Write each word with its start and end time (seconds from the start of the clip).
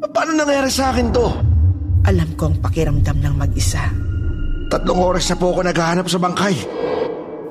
Paano 0.00 0.32
nangyari 0.32 0.72
sa 0.72 0.96
akin 0.96 1.12
to? 1.12 1.28
Alam 2.08 2.32
ko 2.40 2.48
ang 2.48 2.56
pakiramdam 2.64 3.20
ng 3.20 3.34
mag-isa. 3.36 3.84
Tatlong 4.72 4.96
oras 4.96 5.28
na 5.28 5.36
po 5.36 5.52
ako 5.52 5.60
naghahanap 5.68 6.06
sa 6.08 6.16
bangkay. 6.16 6.56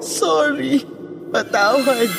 Sorry. 0.02 0.82
Patawad. 1.30 2.10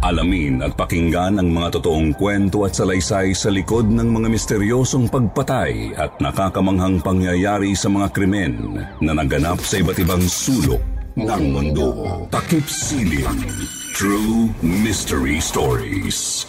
Alamin 0.00 0.64
at 0.64 0.76
pakinggan 0.76 1.40
ang 1.40 1.48
mga 1.48 1.80
totoong 1.80 2.12
kwento 2.16 2.64
at 2.68 2.76
salaysay 2.76 3.32
sa 3.32 3.48
likod 3.48 3.88
ng 3.88 4.08
mga 4.10 4.28
misteryosong 4.32 5.08
pagpatay 5.08 5.96
at 5.96 6.16
nakakamanghang 6.20 7.00
pangyayari 7.00 7.72
sa 7.72 7.88
mga 7.88 8.08
krimen 8.12 8.80
na 9.00 9.12
naganap 9.16 9.60
sa 9.60 9.80
iba't 9.80 9.96
ibang 10.00 10.24
sulok 10.24 10.80
ng 11.16 11.44
mundo. 11.52 11.88
Takip 12.32 12.64
Siling. 12.68 13.44
True 13.96 14.48
Mystery 14.64 15.36
Stories. 15.40 16.48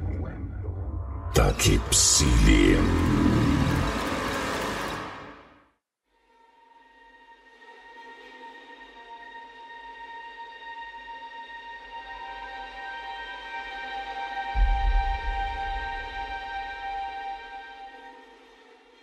takip 1.31 1.83
silim. 1.95 2.83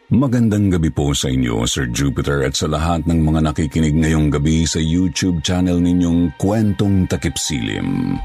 Magandang 0.09 0.73
gabi 0.73 0.89
po 0.89 1.13
sa 1.13 1.29
inyo, 1.29 1.69
Sir 1.69 1.89
Jupiter, 1.93 2.45
at 2.45 2.57
sa 2.57 2.65
lahat 2.69 3.05
ng 3.05 3.25
mga 3.25 3.45
nakikinig 3.45 3.93
ngayong 3.93 4.33
gabi 4.33 4.65
sa 4.65 4.81
YouTube 4.81 5.45
channel 5.45 5.81
ninyong 5.81 6.33
Kwentong 6.41 7.05
Takip 7.09 7.37
Silim. 7.37 8.17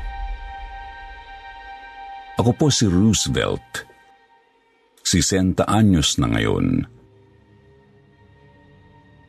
Ako 2.39 2.49
po 2.57 2.73
si 2.73 2.89
Roosevelt. 2.89 3.92
60 5.13 5.61
anyos 5.69 6.17
na 6.17 6.33
ngayon. 6.33 6.89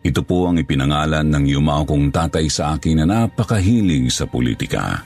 Ito 0.04 0.20
po 0.24 0.48
ang 0.48 0.60
ipinangalan 0.60 1.28
ng 1.28 1.44
yumao 1.48 1.84
kong 1.84 2.12
tatay 2.12 2.48
sa 2.48 2.76
akin 2.76 3.04
na 3.04 3.06
napakahilig 3.08 4.08
sa 4.12 4.28
politika. 4.28 5.00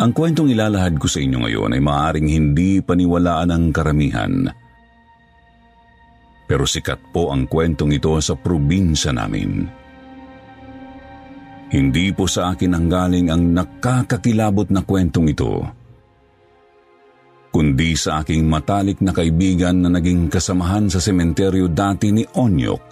Ang 0.00 0.12
kwentong 0.16 0.52
ilalahad 0.52 0.96
ko 0.96 1.08
sa 1.08 1.20
inyo 1.20 1.44
ngayon 1.44 1.76
ay 1.76 1.82
maaaring 1.84 2.28
hindi 2.28 2.80
paniwalaan 2.80 3.52
ng 3.52 3.64
karamihan. 3.72 4.34
Pero 6.44 6.64
sikat 6.68 7.12
po 7.12 7.32
ang 7.32 7.48
kwentong 7.48 7.96
ito 7.96 8.12
sa 8.20 8.36
probinsya 8.36 9.16
namin. 9.16 9.64
Hindi 11.72 12.12
po 12.12 12.28
sa 12.28 12.52
akin 12.52 12.76
ang 12.76 12.86
galing 12.92 13.32
ang 13.32 13.56
nakakakilabot 13.56 14.68
na 14.68 14.84
kwentong 14.84 15.32
ito, 15.32 15.64
kundi 17.52 17.92
sa 17.92 18.24
aking 18.24 18.48
matalik 18.48 19.04
na 19.04 19.12
kaibigan 19.12 19.84
na 19.84 19.92
naging 19.92 20.32
kasamahan 20.32 20.88
sa 20.88 20.96
sementeryo 20.96 21.68
dati 21.68 22.08
ni 22.08 22.24
Onyok, 22.24 22.88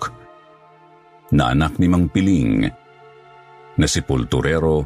na 1.33 1.57
anak 1.57 1.81
ni 1.81 1.89
Mang 1.89 2.13
Piling, 2.13 2.69
na 3.81 3.87
si 3.89 4.05
Pulturero 4.05 4.85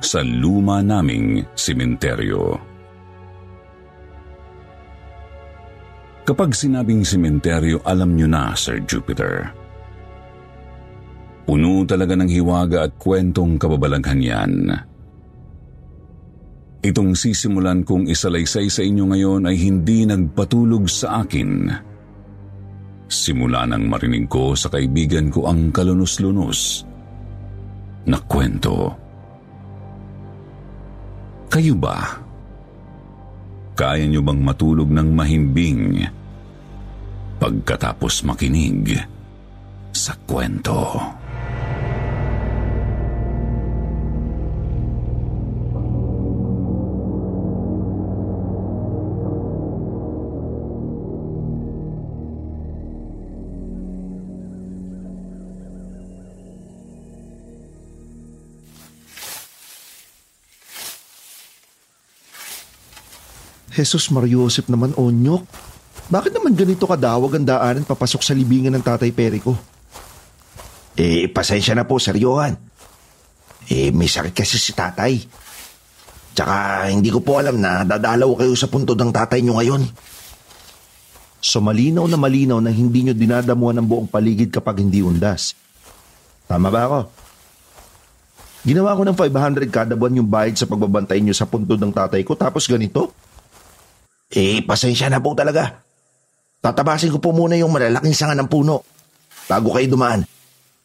sa 0.00 0.24
luma 0.24 0.80
naming 0.80 1.44
sementeryo. 1.52 2.56
Kapag 6.24 6.56
sinabing 6.56 7.04
sementeryo, 7.04 7.84
alam 7.84 8.16
nyo 8.16 8.28
na, 8.28 8.52
Sir 8.52 8.84
Jupiter. 8.84 9.48
Puno 11.48 11.88
talaga 11.88 12.12
ng 12.12 12.28
hiwaga 12.28 12.84
at 12.84 13.00
kwentong 13.00 13.56
kababalaghan 13.56 14.20
yan. 14.20 14.52
Itong 16.78 17.18
sisimulan 17.18 17.82
kong 17.82 18.06
isalaysay 18.06 18.70
sa 18.70 18.86
inyo 18.86 19.10
ngayon 19.10 19.50
ay 19.50 19.56
hindi 19.58 20.06
nagpatulog 20.06 20.86
sa 20.86 21.26
akin. 21.26 21.74
Simula 23.10 23.66
nang 23.66 23.90
marinig 23.90 24.30
ko 24.30 24.54
sa 24.54 24.70
kaibigan 24.70 25.26
ko 25.26 25.50
ang 25.50 25.74
kalunos-lunos 25.74 26.86
na 28.06 28.18
kwento. 28.30 28.94
Kayo 31.50 31.74
ba? 31.74 31.98
Kaya 33.74 34.06
niyo 34.06 34.22
bang 34.22 34.38
matulog 34.38 34.90
ng 34.92 35.08
mahimbing 35.16 36.06
pagkatapos 37.42 38.22
makinig 38.22 38.94
sa 39.90 40.14
kwento? 40.28 40.94
Jesus 63.78 64.10
Mariosep 64.10 64.66
naman, 64.66 64.90
Onyok. 64.98 65.46
Bakit 66.10 66.34
naman 66.34 66.58
ganito 66.58 66.82
kadawag 66.82 67.38
ang 67.38 67.46
daanan 67.46 67.86
papasok 67.86 68.26
sa 68.26 68.34
libingan 68.34 68.74
ng 68.74 68.82
tatay 68.82 69.14
Peri 69.14 69.38
ko? 69.38 69.54
Eh, 70.98 71.30
pasensya 71.30 71.78
na 71.78 71.86
po, 71.86 72.02
Sir 72.02 72.18
Johan. 72.18 72.58
Eh, 73.70 73.94
may 73.94 74.10
sakit 74.10 74.34
kasi 74.34 74.58
si 74.58 74.74
tatay. 74.74 75.22
Tsaka 76.34 76.86
hindi 76.90 77.10
ko 77.10 77.22
po 77.22 77.38
alam 77.38 77.58
na 77.58 77.86
dadalaw 77.86 78.34
kayo 78.34 78.54
sa 78.58 78.66
punto 78.66 78.98
ng 78.98 79.14
tatay 79.14 79.46
nyo 79.46 79.62
ngayon. 79.62 79.82
So 81.38 81.62
malinaw 81.62 82.06
na 82.10 82.18
malinaw 82.18 82.58
na 82.58 82.74
hindi 82.74 83.06
nyo 83.06 83.14
dinadamuhan 83.14 83.78
ng 83.78 83.86
buong 83.86 84.08
paligid 84.10 84.50
kapag 84.50 84.82
hindi 84.82 85.02
undas. 85.02 85.54
Tama 86.50 86.70
ba 86.70 86.82
ako? 86.86 87.00
Ginawa 88.66 88.98
ko 88.98 89.02
ng 89.06 89.18
500 89.18 89.70
kada 89.70 89.94
buwan 89.94 90.18
yung 90.18 90.30
bayad 90.30 90.58
sa 90.58 90.66
pagbabantay 90.66 91.22
nyo 91.22 91.34
sa 91.34 91.46
puntod 91.46 91.78
ng 91.78 91.94
tatay 91.94 92.26
ko 92.26 92.34
tapos 92.34 92.66
ganito? 92.66 93.14
Eh, 94.28 94.60
pasensya 94.60 95.08
na 95.08 95.24
po 95.24 95.32
talaga. 95.32 95.80
Tatabasin 96.60 97.14
ko 97.14 97.18
po 97.22 97.32
muna 97.32 97.56
yung 97.56 97.72
malalaking 97.72 98.12
sanga 98.12 98.36
ng 98.36 98.50
puno 98.50 98.84
bago 99.48 99.72
kayo 99.72 99.88
dumaan. 99.88 100.20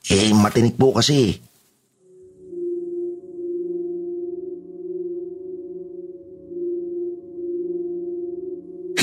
Eh, 0.08 0.32
matinik 0.32 0.80
po 0.80 0.96
kasi. 0.96 1.36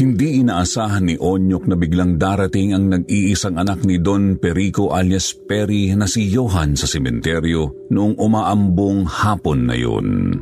Hindi 0.01 0.41
inaasahan 0.41 1.13
ni 1.13 1.21
Onyok 1.21 1.65
na 1.69 1.77
biglang 1.77 2.17
darating 2.17 2.73
ang 2.73 2.89
nag-iisang 2.89 3.61
anak 3.61 3.85
ni 3.85 4.01
Don 4.01 4.41
Perico 4.41 4.97
alias 4.97 5.37
Peri 5.37 5.93
na 5.93 6.09
si 6.09 6.25
Johan 6.33 6.73
sa 6.73 6.89
sementeryo 6.89 7.93
noong 7.93 8.17
umaambong 8.17 9.05
hapon 9.05 9.69
na 9.69 9.77
yun. 9.77 10.41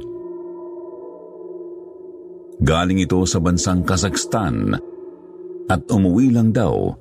Galing 2.69 3.01
ito 3.01 3.17
sa 3.25 3.41
bansang 3.41 3.81
Kazakhstan 3.81 4.77
at 5.73 5.81
umuwi 5.89 6.37
lang 6.37 6.53
daw 6.53 6.93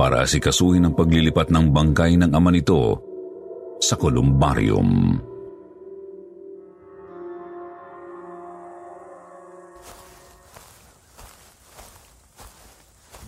para 0.00 0.24
asikasuhin 0.24 0.88
ang 0.88 0.96
paglilipat 0.96 1.52
ng 1.52 1.68
bangkay 1.68 2.16
ng 2.16 2.32
ama 2.32 2.48
nito 2.48 2.96
sa 3.84 4.00
kolumbarium. 4.00 5.20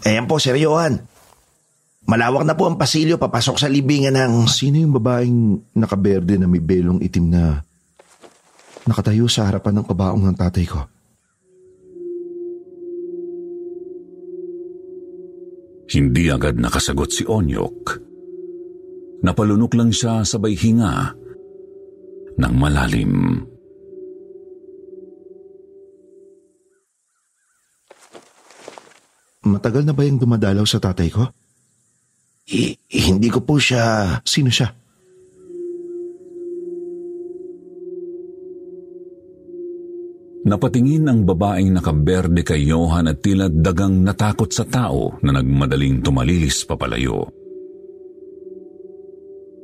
Ayan 0.08 0.24
po, 0.24 0.40
Sir 0.40 0.56
Johan. 0.56 0.96
Malawak 2.08 2.48
na 2.48 2.56
po 2.56 2.72
ang 2.72 2.80
pasilyo 2.80 3.20
papasok 3.20 3.60
sa 3.60 3.68
libingan 3.68 4.16
ng... 4.16 4.48
Sino 4.48 4.80
yung 4.80 4.96
babaeng 4.96 5.60
nakaberde 5.76 6.40
na 6.40 6.48
may 6.48 6.64
belong 6.64 7.04
itim 7.04 7.28
na 7.28 7.60
nakatayo 8.88 9.28
sa 9.28 9.44
harapan 9.44 9.84
ng 9.84 9.86
kabaong 9.92 10.24
ng 10.24 10.36
tatay 10.40 10.64
ko? 10.64 10.93
Hindi 15.90 16.32
agad 16.32 16.56
nakasagot 16.56 17.10
si 17.12 17.22
Onyok. 17.28 18.00
Napalunok 19.24 19.72
lang 19.76 19.90
siya 19.92 20.24
sabay 20.24 20.56
hinga 20.56 21.12
ng 22.40 22.54
malalim. 22.56 23.44
Matagal 29.44 29.84
na 29.84 29.92
ba 29.92 30.08
yung 30.08 30.16
dumadalaw 30.16 30.64
sa 30.64 30.80
tatay 30.80 31.12
ko? 31.12 31.28
Eh, 32.48 32.76
hindi 32.88 33.28
ko 33.28 33.44
po 33.44 33.60
siya... 33.60 34.16
Sino 34.24 34.48
siya? 34.48 34.72
Napatingin 40.44 41.08
ang 41.08 41.24
babaeng 41.24 41.72
nakaberde 41.72 42.44
kay 42.44 42.68
Johan 42.68 43.08
at 43.08 43.24
tila 43.24 43.48
dagang 43.48 44.04
natakot 44.04 44.52
sa 44.52 44.68
tao 44.68 45.16
na 45.24 45.40
nagmadaling 45.40 46.04
tumalilis 46.04 46.68
papalayo. 46.68 47.24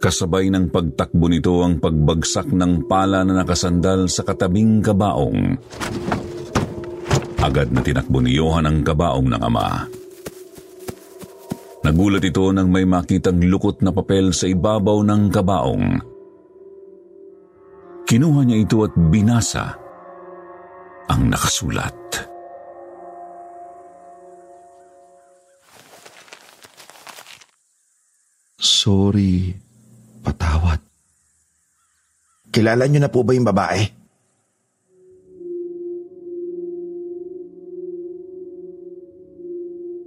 Kasabay 0.00 0.48
ng 0.48 0.72
pagtakbo 0.72 1.28
nito 1.28 1.60
ang 1.60 1.76
pagbagsak 1.76 2.56
ng 2.56 2.88
pala 2.88 3.20
na 3.28 3.44
nakasandal 3.44 4.08
sa 4.08 4.24
katabing 4.24 4.80
kabaong. 4.80 5.60
Agad 7.44 7.68
na 7.76 7.84
tinakbo 7.84 8.24
ni 8.24 8.40
Johan 8.40 8.64
ang 8.64 8.80
kabaong 8.80 9.28
ng 9.36 9.42
ama. 9.44 9.84
Nagulat 11.84 12.24
ito 12.24 12.48
nang 12.56 12.72
may 12.72 12.88
makitang 12.88 13.44
lukot 13.44 13.84
na 13.84 13.92
papel 13.92 14.32
sa 14.32 14.48
ibabaw 14.48 15.04
ng 15.04 15.22
kabaong. 15.28 15.86
Kinuha 18.08 18.40
niya 18.48 18.64
ito 18.64 18.80
at 18.80 18.96
binasa 18.96 19.79
ang 21.20 21.28
nakasulat. 21.28 21.96
Sorry, 28.56 29.52
patawad. 30.24 30.80
Kilala 32.48 32.88
niyo 32.88 33.04
na 33.04 33.12
po 33.12 33.20
ba 33.20 33.36
yung 33.36 33.44
babae? 33.44 34.00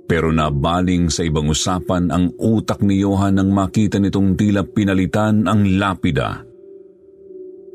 Pero 0.10 0.30
nabaling 0.30 1.10
sa 1.10 1.26
ibang 1.26 1.50
usapan 1.50 2.10
ang 2.14 2.34
utak 2.38 2.82
ni 2.86 3.02
Johan 3.02 3.38
nang 3.38 3.50
makita 3.50 3.98
nitong 3.98 4.38
tila 4.38 4.62
pinalitan 4.62 5.46
ang 5.46 5.66
lapida 5.78 6.42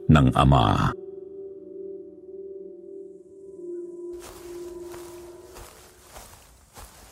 ng 0.07 0.29
ama. 0.39 0.95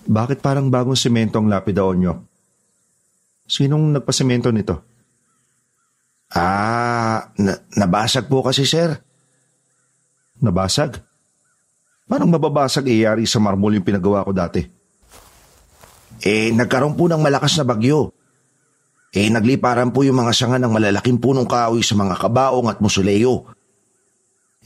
Bakit 0.06 0.38
parang 0.38 0.70
bagong 0.70 0.98
semento 0.98 1.42
ang 1.42 1.50
lapida 1.50 1.82
onyo? 1.82 2.14
Sinong 3.46 3.94
nagpasemento 3.94 4.50
nito? 4.54 4.82
Ah, 6.30 7.30
na- 7.38 7.62
nabasag 7.74 8.26
po 8.26 8.42
kasi, 8.42 8.66
sir. 8.66 8.98
Nabasag? 10.42 10.98
Parang 12.06 12.30
mababasag 12.30 12.86
iyari 12.86 13.26
sa 13.26 13.42
marmol 13.42 13.74
yung 13.74 13.86
pinagawa 13.86 14.22
ko 14.22 14.30
dati. 14.30 14.62
Eh, 16.22 16.54
nagkaroon 16.54 16.94
po 16.94 17.10
ng 17.10 17.18
malakas 17.18 17.58
na 17.58 17.66
bagyo. 17.66 18.14
Eh, 19.10 19.26
nagliparan 19.30 19.90
po 19.90 20.06
yung 20.06 20.22
mga 20.22 20.32
sanga 20.34 20.58
ng 20.58 20.70
malalaking 20.70 21.18
punong 21.18 21.48
kahoy 21.48 21.82
sa 21.82 21.98
mga 21.98 22.14
kabaong 22.18 22.68
at 22.70 22.78
musuleyo. 22.78 23.46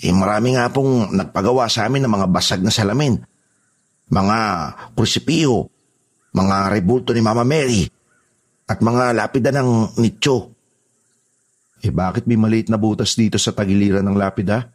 Eh, 0.01 0.13
marami 0.13 0.57
nga 0.57 0.73
pong 0.73 1.13
nagpagawa 1.13 1.69
sa 1.69 1.85
amin 1.85 2.05
ng 2.05 2.13
mga 2.13 2.27
basag 2.29 2.61
na 2.65 2.73
salamin. 2.73 3.21
Mga 4.11 4.39
krusipiyo, 4.99 5.71
mga 6.35 6.71
rebulto 6.75 7.15
ni 7.15 7.23
Mama 7.23 7.47
Mary, 7.47 7.87
at 8.71 8.79
mga 8.83 9.15
lapida 9.15 9.51
ng 9.51 9.99
nicho. 9.99 10.55
Eh 11.81 11.91
bakit 11.91 12.27
may 12.27 12.39
maliit 12.39 12.71
na 12.71 12.79
butas 12.79 13.17
dito 13.19 13.41
sa 13.41 13.51
tagiliran 13.51 14.05
ng 14.07 14.19
lapida? 14.19 14.71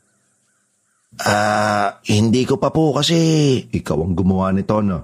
Ah, 1.16 2.04
hindi 2.12 2.44
ko 2.44 2.60
pa 2.60 2.76
po 2.76 2.92
kasi... 2.92 3.16
Ikaw 3.72 3.98
ang 4.04 4.16
gumawa 4.20 4.52
nito, 4.52 4.84
no? 4.84 5.00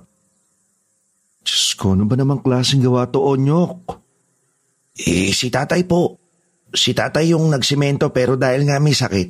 Diyos 1.39 1.73
ko, 1.79 1.95
ano 1.95 2.03
ba 2.03 2.19
namang 2.19 2.43
klaseng 2.43 2.83
gawa 2.83 3.07
to, 3.07 3.23
Onyok? 3.23 3.95
Eh, 5.07 5.31
si 5.31 5.47
tatay 5.47 5.87
po. 5.87 6.19
Si 6.71 6.91
tatay 6.91 7.31
yung 7.31 7.47
nagsimento 7.47 8.11
pero 8.11 8.35
dahil 8.35 8.67
nga 8.67 8.79
may 8.83 8.91
sakit. 8.91 9.29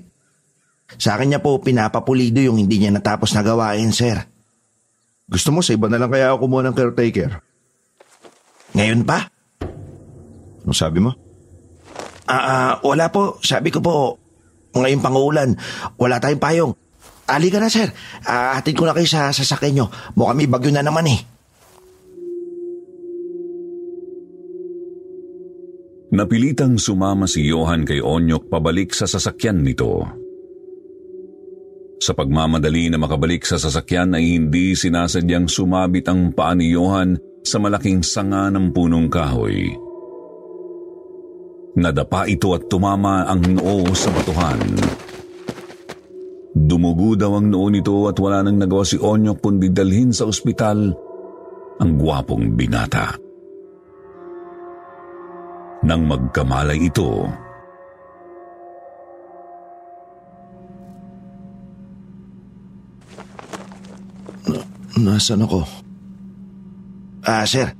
Sa 0.97 1.15
akin 1.15 1.31
niya 1.31 1.41
po 1.41 1.61
pinapapulido 1.61 2.41
yung 2.41 2.57
hindi 2.57 2.81
niya 2.81 2.91
natapos 2.91 3.31
na 3.37 3.45
gawain, 3.45 3.93
sir. 3.93 4.17
Gusto 5.31 5.55
mo 5.55 5.63
sa 5.63 5.71
iba 5.71 5.87
na 5.87 5.95
lang 5.95 6.11
kaya 6.11 6.35
ako 6.35 6.43
kumuha 6.43 6.67
ng 6.67 6.75
caretaker? 6.75 7.39
Ngayon 8.75 9.07
pa? 9.07 9.31
Ano 10.67 10.75
sabi 10.75 10.99
mo? 10.99 11.15
Ah, 12.27 12.43
ah, 12.43 12.71
wala 12.83 13.07
po. 13.07 13.39
Sabi 13.39 13.71
ko 13.71 13.79
po, 13.79 14.19
ngayon 14.75 14.99
pangulan, 14.99 15.55
wala 15.95 16.19
tayong 16.19 16.43
payong. 16.43 16.73
Ali 17.31 17.47
ka 17.47 17.63
na, 17.63 17.71
sir. 17.71 17.87
Ah, 18.27 18.59
hatid 18.59 18.75
ko 18.75 18.83
na 18.83 18.91
kayo 18.91 19.07
sa 19.07 19.31
sasakyan 19.31 19.73
nyo. 19.79 19.85
Mukhang 20.19 20.35
may 20.35 20.51
bagyo 20.51 20.71
na 20.75 20.83
naman 20.83 21.07
eh. 21.07 21.19
Napilitang 26.11 26.75
sumama 26.75 27.23
si 27.23 27.47
Johan 27.47 27.87
kay 27.87 28.03
Onyok 28.03 28.51
pabalik 28.51 28.91
sa 28.91 29.07
sasakyan 29.07 29.63
nito. 29.63 30.03
Sa 32.01 32.17
pagmamadali 32.17 32.89
na 32.89 32.97
makabalik 32.97 33.45
sa 33.45 33.61
sasakyan 33.61 34.17
ay 34.17 34.41
hindi 34.41 34.73
sinasadyang 34.73 35.45
sumabit 35.45 36.09
ang 36.09 36.33
paa 36.33 36.57
ni 36.57 36.73
Johan 36.73 37.13
sa 37.45 37.61
malaking 37.61 38.01
sanga 38.01 38.49
ng 38.49 38.73
punong 38.73 39.05
kahoy. 39.05 39.69
Nadapa 41.77 42.25
ito 42.25 42.57
at 42.57 42.65
tumama 42.65 43.29
ang 43.29 43.45
noo 43.53 43.85
sa 43.93 44.09
batuhan. 44.09 44.59
Dumugo 46.57 47.13
daw 47.13 47.37
ang 47.37 47.53
noo 47.53 47.69
nito 47.69 48.09
at 48.09 48.17
wala 48.17 48.43
nang 48.43 48.57
nagawa 48.57 48.81
si 48.81 48.97
Onyok 48.97 49.37
kundi 49.37 49.69
dalhin 49.69 50.09
sa 50.09 50.25
ospital 50.25 50.89
ang 51.77 51.91
gwapong 52.01 52.57
binata. 52.57 53.13
Nang 55.85 56.09
magkamalay 56.09 56.81
ito, 56.81 57.29
Nasaan 64.99 65.47
ako? 65.47 65.63
Ah, 67.23 67.47
sir. 67.47 67.71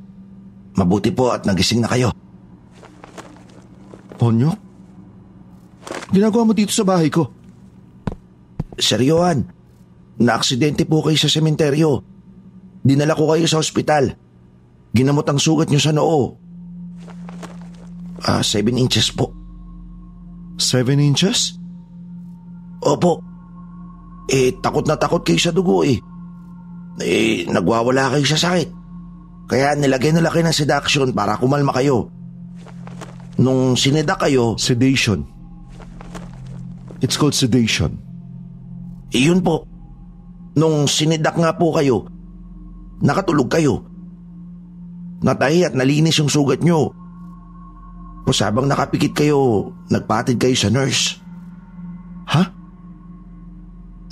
Mabuti 0.78 1.12
po 1.12 1.36
at 1.36 1.44
nagising 1.44 1.84
na 1.84 1.92
kayo. 1.92 2.16
Onyok? 4.22 4.58
Ginagawa 6.14 6.48
mo 6.48 6.54
dito 6.54 6.72
sa 6.72 6.86
bahay 6.86 7.10
ko? 7.10 7.28
Sir 8.78 9.02
Johan, 9.04 9.44
naaksidente 10.22 10.86
po 10.86 11.04
kayo 11.04 11.18
sa 11.18 11.28
sementeryo. 11.28 12.06
Dinala 12.86 13.18
ko 13.18 13.34
kayo 13.34 13.50
sa 13.50 13.60
ospital. 13.60 14.16
Ginamot 14.94 15.26
ang 15.28 15.42
sugat 15.42 15.68
niyo 15.68 15.82
sa 15.82 15.92
noo. 15.92 16.38
Ah, 18.22 18.46
seven 18.46 18.78
inches 18.78 19.10
po. 19.10 19.34
Seven 20.62 21.02
inches? 21.02 21.58
Opo. 22.86 23.26
Eh, 24.30 24.54
takot 24.62 24.86
na 24.86 24.96
takot 24.96 25.26
kayo 25.26 25.42
sa 25.42 25.50
dugo 25.50 25.82
eh. 25.82 25.98
Eh, 27.00 27.48
nagwawala 27.48 28.12
kayo 28.12 28.26
sa 28.28 28.40
sakit. 28.40 28.70
Kaya 29.48 29.76
nilagyan 29.80 30.20
nila 30.20 30.32
kayo 30.32 30.44
ng 30.48 30.56
sedaction 30.56 31.16
para 31.16 31.40
kumalma 31.40 31.72
kayo. 31.72 32.12
Nung 33.40 33.80
sinedak 33.80 34.20
kayo, 34.20 34.60
Sedation. 34.60 35.24
It's 37.02 37.18
called 37.18 37.34
sedation. 37.34 37.98
iyon 39.10 39.42
po. 39.42 39.66
Nung 40.54 40.86
sinidak 40.86 41.34
nga 41.34 41.58
po 41.58 41.74
kayo, 41.74 42.06
nakatulog 43.02 43.50
kayo. 43.50 43.82
Natahi 45.26 45.66
at 45.66 45.74
nalinis 45.74 46.22
yung 46.22 46.30
sugat 46.30 46.62
nyo. 46.62 46.94
Tapos 48.22 48.40
habang 48.46 48.70
nakapikit 48.70 49.18
kayo, 49.18 49.74
nagpatid 49.90 50.38
kayo 50.38 50.54
sa 50.54 50.70
nurse. 50.70 51.18
Ha? 52.30 52.48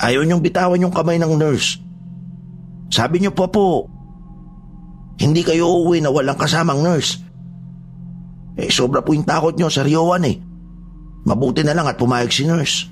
Ayaw 0.01 0.25
niyong 0.25 0.41
bitawan 0.41 0.81
yung 0.81 0.91
kamay 0.91 1.21
ng 1.21 1.37
nurse. 1.37 1.77
Sabi 2.89 3.21
niyo 3.21 3.31
pa 3.31 3.45
po, 3.45 3.85
hindi 5.21 5.45
kayo 5.45 5.69
uuwi 5.69 6.01
na 6.01 6.09
walang 6.09 6.37
kasamang 6.37 6.81
nurse. 6.81 7.21
Eh, 8.59 8.67
sobra 8.73 8.99
po 8.99 9.15
yung 9.15 9.27
takot 9.27 9.55
niyo 9.55 9.71
sa 9.71 9.85
Riowan 9.85 10.27
eh. 10.27 10.35
Mabuti 11.23 11.61
na 11.63 11.77
lang 11.77 11.87
at 11.87 11.95
pumayag 11.95 12.33
si 12.33 12.43
nurse. 12.43 12.89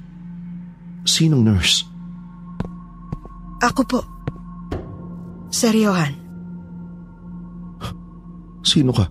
Sinong 1.08 1.44
nurse? 1.44 1.88
Ako 3.64 3.82
po. 3.88 4.00
Seryohan. 5.50 6.14
Sino 8.62 8.92
ka? 8.92 9.08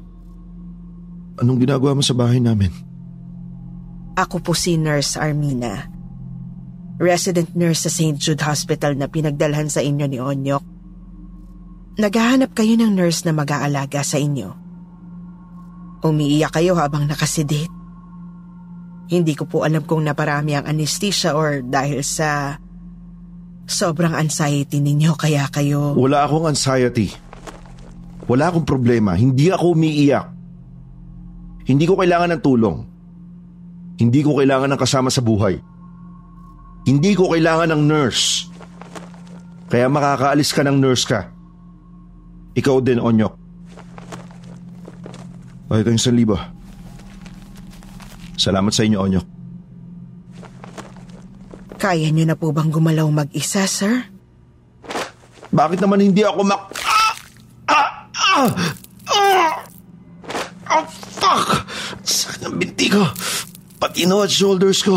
Anong 1.41 1.65
ginagawa 1.65 1.97
mo 1.97 2.05
sa 2.05 2.13
bahay 2.13 2.39
namin? 2.39 2.69
Ako 4.17 4.41
po 4.41 4.53
si 4.53 4.77
Nurse 4.81 5.17
Armina. 5.21 5.89
Resident 6.97 7.53
nurse 7.53 7.89
sa 7.89 7.93
St. 7.93 8.17
Jude 8.17 8.41
Hospital 8.41 8.97
na 8.97 9.09
pinagdalhan 9.09 9.69
sa 9.69 9.85
inyo 9.85 10.09
ni 10.09 10.17
Onyok. 10.17 10.76
Naghahanap 11.97 12.53
kayo 12.53 12.77
ng 12.77 12.93
nurse 12.93 13.25
na 13.25 13.33
mag-aalaga 13.33 14.05
sa 14.05 14.21
inyo. 14.21 14.53
Umiiyak 16.05 16.53
kayo 16.53 16.77
habang 16.77 17.09
nakasidit. 17.09 17.73
Hindi 19.09 19.33
ko 19.33 19.49
po 19.49 19.65
alam 19.65 19.81
kung 19.89 20.05
naparami 20.05 20.61
ang 20.61 20.69
anesthesia 20.69 21.33
or 21.33 21.65
dahil 21.65 22.05
sa 22.05 22.61
sobrang 23.65 24.13
anxiety 24.13 24.85
ninyo 24.85 25.17
kaya 25.17 25.49
kayo... 25.49 25.97
Wala 25.97 26.29
akong 26.29 26.53
anxiety. 26.53 27.17
Wala 28.29 28.53
akong 28.53 28.69
problema. 28.69 29.17
Hindi 29.17 29.49
ako 29.49 29.73
umiiyak. 29.73 30.27
Hindi 31.65 31.85
ko 31.89 31.97
kailangan 31.97 32.37
ng 32.37 32.43
tulong. 32.45 32.77
Hindi 33.97 34.21
ko 34.21 34.37
kailangan 34.37 34.77
ng 34.77 34.81
kasama 34.81 35.09
sa 35.09 35.25
buhay. 35.25 35.57
Hindi 36.85 37.17
ko 37.17 37.33
kailangan 37.33 37.73
ng 37.73 37.83
nurse. 37.89 38.53
Kaya 39.73 39.89
makakaalis 39.89 40.53
ka 40.53 40.61
ng 40.61 40.77
nurse 40.77 41.09
ka. 41.09 41.36
Ikaw 42.57 42.81
din, 42.81 42.97
Onyok. 42.97 43.35
O, 45.69 45.77
ito 45.77 45.93
yung 45.93 46.01
1,000. 46.01 48.41
Salamat 48.41 48.73
sa 48.73 48.83
inyo, 48.89 48.97
Onyok. 48.97 49.27
Kaya 51.77 52.09
niyo 52.09 52.25
na 52.25 52.35
po 52.35 52.57
bang 52.57 52.73
gumalaw 52.73 53.05
mag-isa, 53.13 53.69
sir? 53.69 54.09
Bakit 55.53 55.85
naman 55.85 56.01
hindi 56.01 56.25
ako 56.25 56.41
mak... 56.43 56.73
Ah! 56.81 57.13
Ah! 57.69 57.89
Ah! 58.17 58.49
Ah! 59.13 59.53
Oh, 60.81 60.85
fuck! 60.89 61.69
Sakit 62.03 62.49
ng 62.49 62.57
binti 62.57 62.89
ko. 62.89 63.05
Pati 63.77 64.09
no 64.09 64.25
at 64.25 64.33
shoulders 64.33 64.81
ko. 64.81 64.97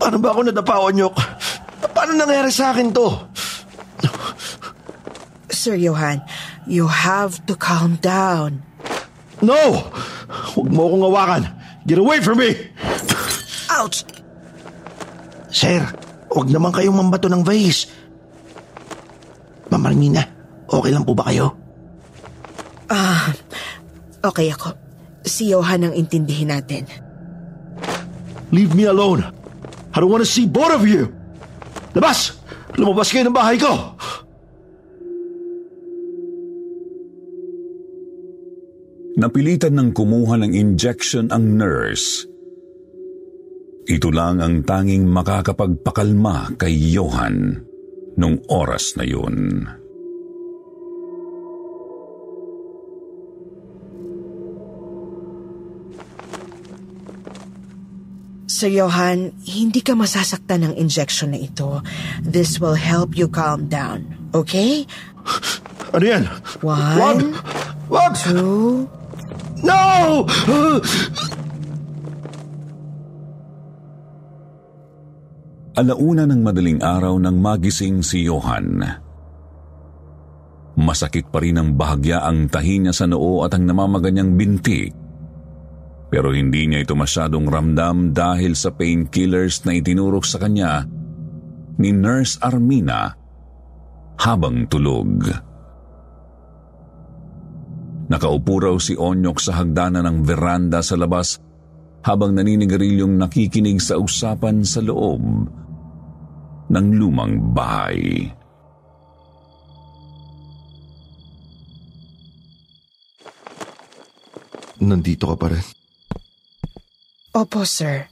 Paano 0.00 0.16
ba 0.16 0.32
ako 0.32 0.48
nadapa, 0.48 0.80
Onyok? 0.80 1.14
Paano 1.92 2.16
nangyari 2.16 2.48
sa 2.48 2.72
akin 2.72 2.88
to? 2.90 3.08
Sir 5.54 5.78
Johan, 5.80 6.20
you 6.66 6.88
have 6.88 7.44
to 7.46 7.54
calm 7.56 7.96
down. 8.00 8.64
No! 9.44 9.90
Huwag 10.54 10.68
mo 10.72 10.88
akong 10.88 11.04
hawakan. 11.04 11.42
Get 11.84 12.00
away 12.00 12.24
from 12.24 12.40
me! 12.40 12.56
Ouch! 13.74 14.06
Sir, 15.52 15.84
huwag 16.32 16.48
naman 16.48 16.72
kayong 16.72 16.96
mambato 16.96 17.28
ng 17.28 17.44
vase. 17.44 17.92
Ma'am 19.68 19.84
Armina, 19.84 20.22
okay 20.70 20.90
lang 20.90 21.04
po 21.04 21.12
ba 21.12 21.28
kayo? 21.28 21.54
Okay 24.24 24.48
ako. 24.48 24.72
Si 25.24 25.52
Johan 25.52 25.84
ang 25.84 25.94
intindihin 25.94 26.48
natin. 26.48 26.88
Leave 28.48 28.72
me 28.72 28.88
alone. 28.88 29.20
I 29.92 30.00
don't 30.00 30.08
want 30.08 30.24
to 30.24 30.28
see 30.28 30.48
both 30.48 30.72
of 30.72 30.88
you. 30.88 31.12
Labas! 31.92 32.40
Lumabas 32.74 33.12
kayo 33.12 33.28
ng 33.28 33.36
bahay 33.36 33.60
ko! 33.60 33.93
Napilitan 39.14 39.78
ng 39.78 39.90
kumuha 39.94 40.42
ng 40.42 40.52
injection 40.58 41.30
ang 41.30 41.54
nurse. 41.54 42.26
Ito 43.86 44.10
lang 44.10 44.42
ang 44.42 44.66
tanging 44.66 45.06
makakapagpakalma 45.06 46.58
kay 46.58 46.74
Johan 46.74 47.62
nung 48.18 48.42
oras 48.50 48.98
na 48.98 49.06
yun. 49.06 49.68
Sir 58.50 58.70
Johan, 58.70 59.30
hindi 59.46 59.78
ka 59.78 59.94
masasaktan 59.94 60.66
ng 60.66 60.74
injection 60.74 61.34
na 61.34 61.40
ito. 61.42 61.82
This 62.26 62.58
will 62.58 62.78
help 62.78 63.14
you 63.14 63.30
calm 63.30 63.70
down. 63.70 64.10
Okay? 64.34 64.90
Ano 65.94 66.02
yan? 66.02 66.26
One, 66.66 66.98
Wag! 66.98 67.18
Wag! 67.86 68.12
two, 68.18 68.90
No! 69.64 70.28
Alauna 75.74 76.22
ng 76.30 76.40
madaling 76.44 76.78
araw 76.84 77.18
nang 77.18 77.42
magising 77.42 77.98
si 78.04 78.30
Johan. 78.30 78.78
Masakit 80.78 81.30
pa 81.34 81.42
rin 81.42 81.58
ang 81.58 81.74
bahagya 81.74 82.22
ang 82.22 82.46
tahi 82.46 82.78
niya 82.78 82.94
sa 82.94 83.10
noo 83.10 83.42
at 83.42 83.58
ang 83.58 83.66
namamaganyang 83.66 84.38
binti. 84.38 84.86
Pero 86.14 86.30
hindi 86.30 86.70
niya 86.70 86.86
ito 86.86 86.94
masyadong 86.94 87.50
ramdam 87.50 88.14
dahil 88.14 88.54
sa 88.54 88.70
painkillers 88.70 89.66
na 89.66 89.74
itinurok 89.74 90.22
sa 90.22 90.38
kanya 90.38 90.86
ni 91.78 91.90
Nurse 91.90 92.38
Armina 92.38 93.10
habang 94.22 94.70
tulog. 94.70 95.26
Nakaupo 98.04 98.60
raw 98.60 98.76
si 98.76 98.92
Onyok 98.92 99.38
sa 99.40 99.56
hagdanan 99.60 100.04
ng 100.04 100.18
veranda 100.28 100.84
sa 100.84 100.94
labas 101.00 101.40
habang 102.04 102.36
naninigaryong 102.36 103.16
nakikinig 103.16 103.80
sa 103.80 103.96
usapan 103.96 104.60
sa 104.60 104.84
loob 104.84 105.48
ng 106.68 106.86
lumang 107.00 107.40
bahay. 107.56 108.28
Nandito 114.84 115.32
ka 115.32 115.36
pa 115.40 115.46
rin. 115.48 115.64
Opo, 117.32 117.64
sir. 117.64 118.04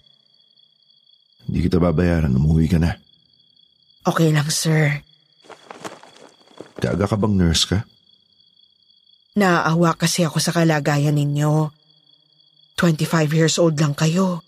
Hindi 1.44 1.68
kita 1.68 1.76
babayaran. 1.76 2.32
Umuwi 2.32 2.66
ka 2.70 2.80
na. 2.80 2.96
Okay 4.08 4.32
lang, 4.32 4.48
sir. 4.48 5.04
Gaga 6.80 7.04
ka 7.06 7.14
bang 7.20 7.34
nurse 7.36 7.68
ka? 7.68 7.78
Naaawa 9.32 9.96
kasi 9.96 10.28
ako 10.28 10.38
sa 10.40 10.52
kalagayan 10.52 11.16
ninyo. 11.16 11.72
25 12.76 13.32
years 13.32 13.56
old 13.56 13.80
lang 13.80 13.96
kayo. 13.96 14.44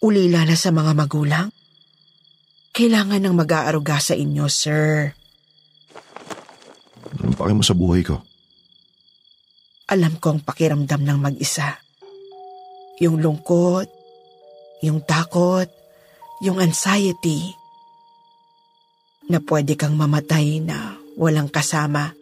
Ulila 0.00 0.46
na 0.46 0.54
sa 0.54 0.70
mga 0.70 0.92
magulang. 0.94 1.48
Kailangan 2.70 3.18
ng 3.18 3.34
mag-aaruga 3.34 3.98
sa 3.98 4.14
inyo, 4.14 4.46
sir. 4.46 5.12
Anong 7.18 7.36
pake 7.36 7.52
mo 7.52 7.64
sa 7.66 7.74
buhay 7.74 8.06
ko? 8.06 8.22
Alam 9.90 10.22
kong 10.22 10.46
pakiramdam 10.46 11.02
ng 11.02 11.18
mag-isa. 11.18 11.82
Yung 13.02 13.18
lungkot, 13.18 13.90
yung 14.86 15.02
takot, 15.02 15.66
yung 16.46 16.62
anxiety, 16.62 17.58
na 19.30 19.42
pwede 19.42 19.74
kang 19.74 19.98
mamatay 19.98 20.62
na 20.62 20.94
walang 21.18 21.50
kasama, 21.50 22.14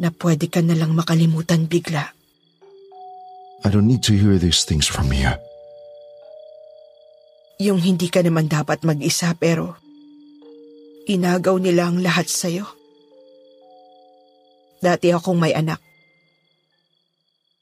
na 0.00 0.08
pwede 0.08 0.48
ka 0.48 0.64
nalang 0.64 0.96
makalimutan 0.96 1.68
bigla. 1.68 2.16
I 3.60 3.68
don't 3.68 3.84
need 3.84 4.00
to 4.08 4.16
hear 4.16 4.40
these 4.40 4.64
things 4.64 4.88
from 4.88 5.12
you. 5.12 5.36
Yung 7.60 7.84
hindi 7.84 8.08
ka 8.08 8.24
naman 8.24 8.48
dapat 8.48 8.80
mag-isa 8.88 9.36
pero 9.36 9.76
inagaw 11.04 11.60
nila 11.60 11.92
ang 11.92 12.00
lahat 12.00 12.24
sa'yo. 12.24 12.64
Dati 14.80 15.12
akong 15.12 15.36
may 15.36 15.52
anak. 15.52 15.76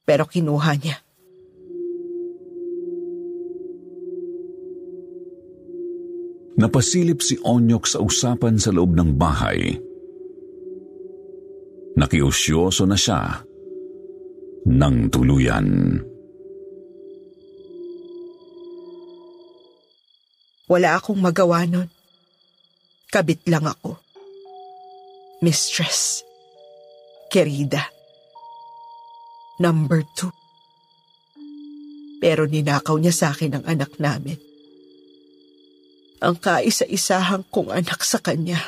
Pero 0.06 0.30
kinuha 0.30 0.72
niya. 0.78 1.02
Napasilip 6.58 7.18
si 7.18 7.34
Onyok 7.42 7.84
sa 7.90 7.98
usapan 7.98 8.58
sa 8.62 8.70
loob 8.70 8.94
ng 8.94 9.18
bahay. 9.18 9.78
Nakiusyoso 11.98 12.86
na 12.86 12.94
siya 12.94 13.42
ng 14.70 14.96
tuluyan. 15.10 15.98
Wala 20.70 20.94
akong 20.94 21.18
magawa 21.18 21.66
nun. 21.66 21.90
Kabit 23.10 23.42
lang 23.50 23.66
ako. 23.66 23.98
Mistress. 25.42 26.22
Querida. 27.34 27.82
Number 29.58 30.06
two. 30.14 30.30
Pero 32.22 32.46
ninakaw 32.46 32.94
niya 33.02 33.10
sa 33.10 33.26
akin 33.34 33.58
ang 33.58 33.64
anak 33.66 33.98
namin. 33.98 34.38
Ang 36.22 36.38
kaisa-isahang 36.38 37.42
kong 37.50 37.74
anak 37.74 38.06
sa 38.06 38.22
kanya. 38.22 38.62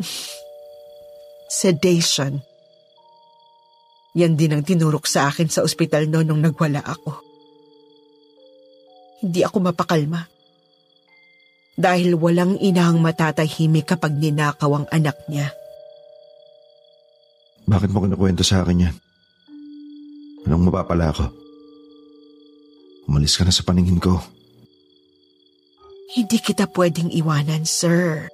Sedation. 1.50 2.38
Yan 4.14 4.38
din 4.38 4.54
ang 4.54 4.62
tinurok 4.62 5.10
sa 5.10 5.26
akin 5.26 5.50
sa 5.50 5.66
ospital 5.66 6.06
noon 6.06 6.30
nung 6.30 6.42
nagwala 6.42 6.78
ako. 6.78 7.10
Hindi 9.26 9.42
ako 9.42 9.56
mapakalma. 9.58 10.22
Dahil 11.74 12.14
walang 12.14 12.54
inang 12.62 13.02
matatahimik 13.02 13.90
kapag 13.90 14.14
ninakaw 14.14 14.78
ang 14.78 14.86
anak 14.94 15.18
niya. 15.26 15.50
Bakit 17.66 17.90
mo 17.90 18.02
kinakwento 18.06 18.46
sa 18.46 18.62
akin 18.62 18.86
yan? 18.86 18.96
Anong 20.46 20.70
mapapala 20.70 21.10
ko? 21.10 21.26
Umalis 23.10 23.34
ka 23.34 23.42
na 23.42 23.50
sa 23.50 23.66
paningin 23.66 23.98
ko. 23.98 24.22
Hindi 26.14 26.42
kita 26.42 26.66
pwedeng 26.74 27.10
iwanan, 27.10 27.62
sir. 27.66 28.26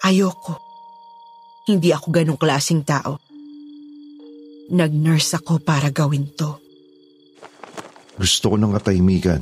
Ayoko. 0.00 0.69
Hindi 1.70 1.94
ako 1.94 2.10
ganong 2.10 2.40
klasing 2.40 2.82
tao. 2.82 3.22
Nag-nurse 4.74 5.38
ako 5.38 5.62
para 5.62 5.94
gawin 5.94 6.26
to. 6.34 6.58
Gusto 8.18 8.50
ko 8.50 8.56
ng 8.58 8.74
katahimikan. 8.74 9.38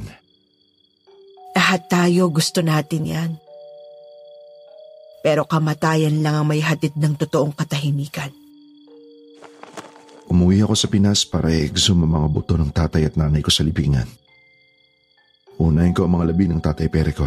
Lahat 1.56 1.88
tayo 1.88 2.28
gusto 2.28 2.60
natin 2.60 3.08
yan. 3.08 3.30
Pero 5.24 5.48
kamatayan 5.48 6.20
lang 6.20 6.36
ang 6.36 6.46
may 6.52 6.60
hatid 6.60 7.00
ng 7.00 7.16
totoong 7.16 7.56
katahimikan. 7.56 8.28
Umuwi 10.28 10.60
ako 10.60 10.76
sa 10.76 10.92
Pinas 10.92 11.24
para 11.24 11.48
i-exhume 11.48 12.04
ang 12.04 12.12
mga 12.12 12.28
buto 12.28 12.54
ng 12.60 12.68
tatay 12.68 13.08
at 13.08 13.16
nanay 13.16 13.40
ko 13.40 13.48
sa 13.48 13.64
libingan. 13.64 14.06
Unahin 15.56 15.96
ko 15.96 16.04
ang 16.04 16.20
mga 16.20 16.28
labi 16.28 16.44
ng 16.44 16.60
tatay 16.60 16.92
pere 16.92 17.16
ko. 17.16 17.24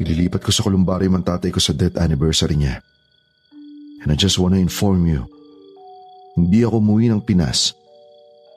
Ililipat 0.00 0.40
ko 0.40 0.48
sa 0.48 0.64
kolumbarium 0.64 1.20
ang 1.20 1.24
tatay 1.28 1.52
ko 1.52 1.60
sa 1.60 1.76
death 1.76 2.00
anniversary 2.00 2.56
niya. 2.56 2.80
And 4.02 4.10
I 4.10 4.16
just 4.18 4.38
wanna 4.38 4.58
inform 4.58 5.06
you, 5.06 5.26
hindi 6.34 6.66
ako 6.66 6.82
umuwi 6.82 7.12
ng 7.12 7.22
Pinas 7.22 7.76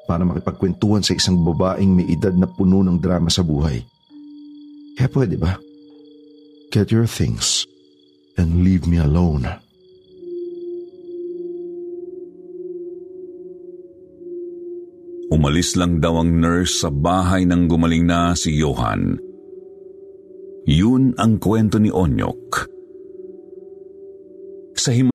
para 0.05 0.21
makipagkwentuhan 0.25 1.01
sa 1.01 1.17
isang 1.17 1.41
babaeng 1.41 1.91
may 1.97 2.08
edad 2.10 2.34
na 2.34 2.49
puno 2.49 2.81
ng 2.86 2.97
drama 3.01 3.29
sa 3.29 3.41
buhay. 3.41 3.81
Kaya 4.95 5.10
pwede 5.12 5.36
ba? 5.36 5.58
Get 6.71 6.93
your 6.93 7.10
things 7.10 7.67
and 8.38 8.63
leave 8.63 8.88
me 8.88 8.97
alone. 8.97 9.47
Umalis 15.36 15.75
lang 15.75 15.99
daw 15.99 16.21
ang 16.21 16.38
nurse 16.38 16.79
sa 16.79 16.93
bahay 16.93 17.43
ng 17.43 17.67
gumaling 17.67 18.08
na 18.08 18.38
si 18.38 18.55
Johan. 18.55 19.19
Yun 20.65 21.17
ang 21.19 21.38
kwento 21.41 21.75
ni 21.81 21.91
Onyok. 21.91 22.71
Sa 24.79 24.95
him- 24.95 25.14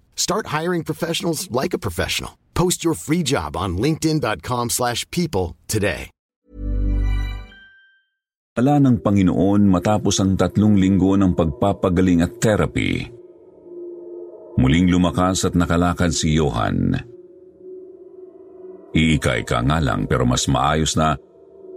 Start 0.15 0.55
hiring 0.55 0.87
professionals 0.87 1.51
like 1.51 1.75
a 1.75 1.81
professional. 1.81 2.39
Post 2.55 2.87
your 2.87 2.95
free 2.95 3.23
job 3.23 3.57
on 3.57 3.75
linkedin.com/people 3.75 4.69
slash 4.69 5.03
people 5.11 5.57
today. 5.67 6.11
Ala 8.51 8.83
ng 8.83 8.99
Panginoon 8.99 9.63
matapos 9.63 10.19
ang 10.19 10.35
tatlong 10.35 10.75
linggo 10.75 11.15
ng 11.15 11.31
pagpapagaling 11.31 12.19
at 12.19 12.35
therapy. 12.43 13.07
Muling 14.59 14.91
lumakas 14.91 15.47
at 15.47 15.55
nakalakad 15.55 16.11
si 16.11 16.35
Johan. 16.35 16.91
Iika-ika 18.91 19.63
nga 19.63 19.79
lang 19.79 20.03
pero 20.03 20.27
mas 20.27 20.51
maayos 20.51 20.99
na 20.99 21.15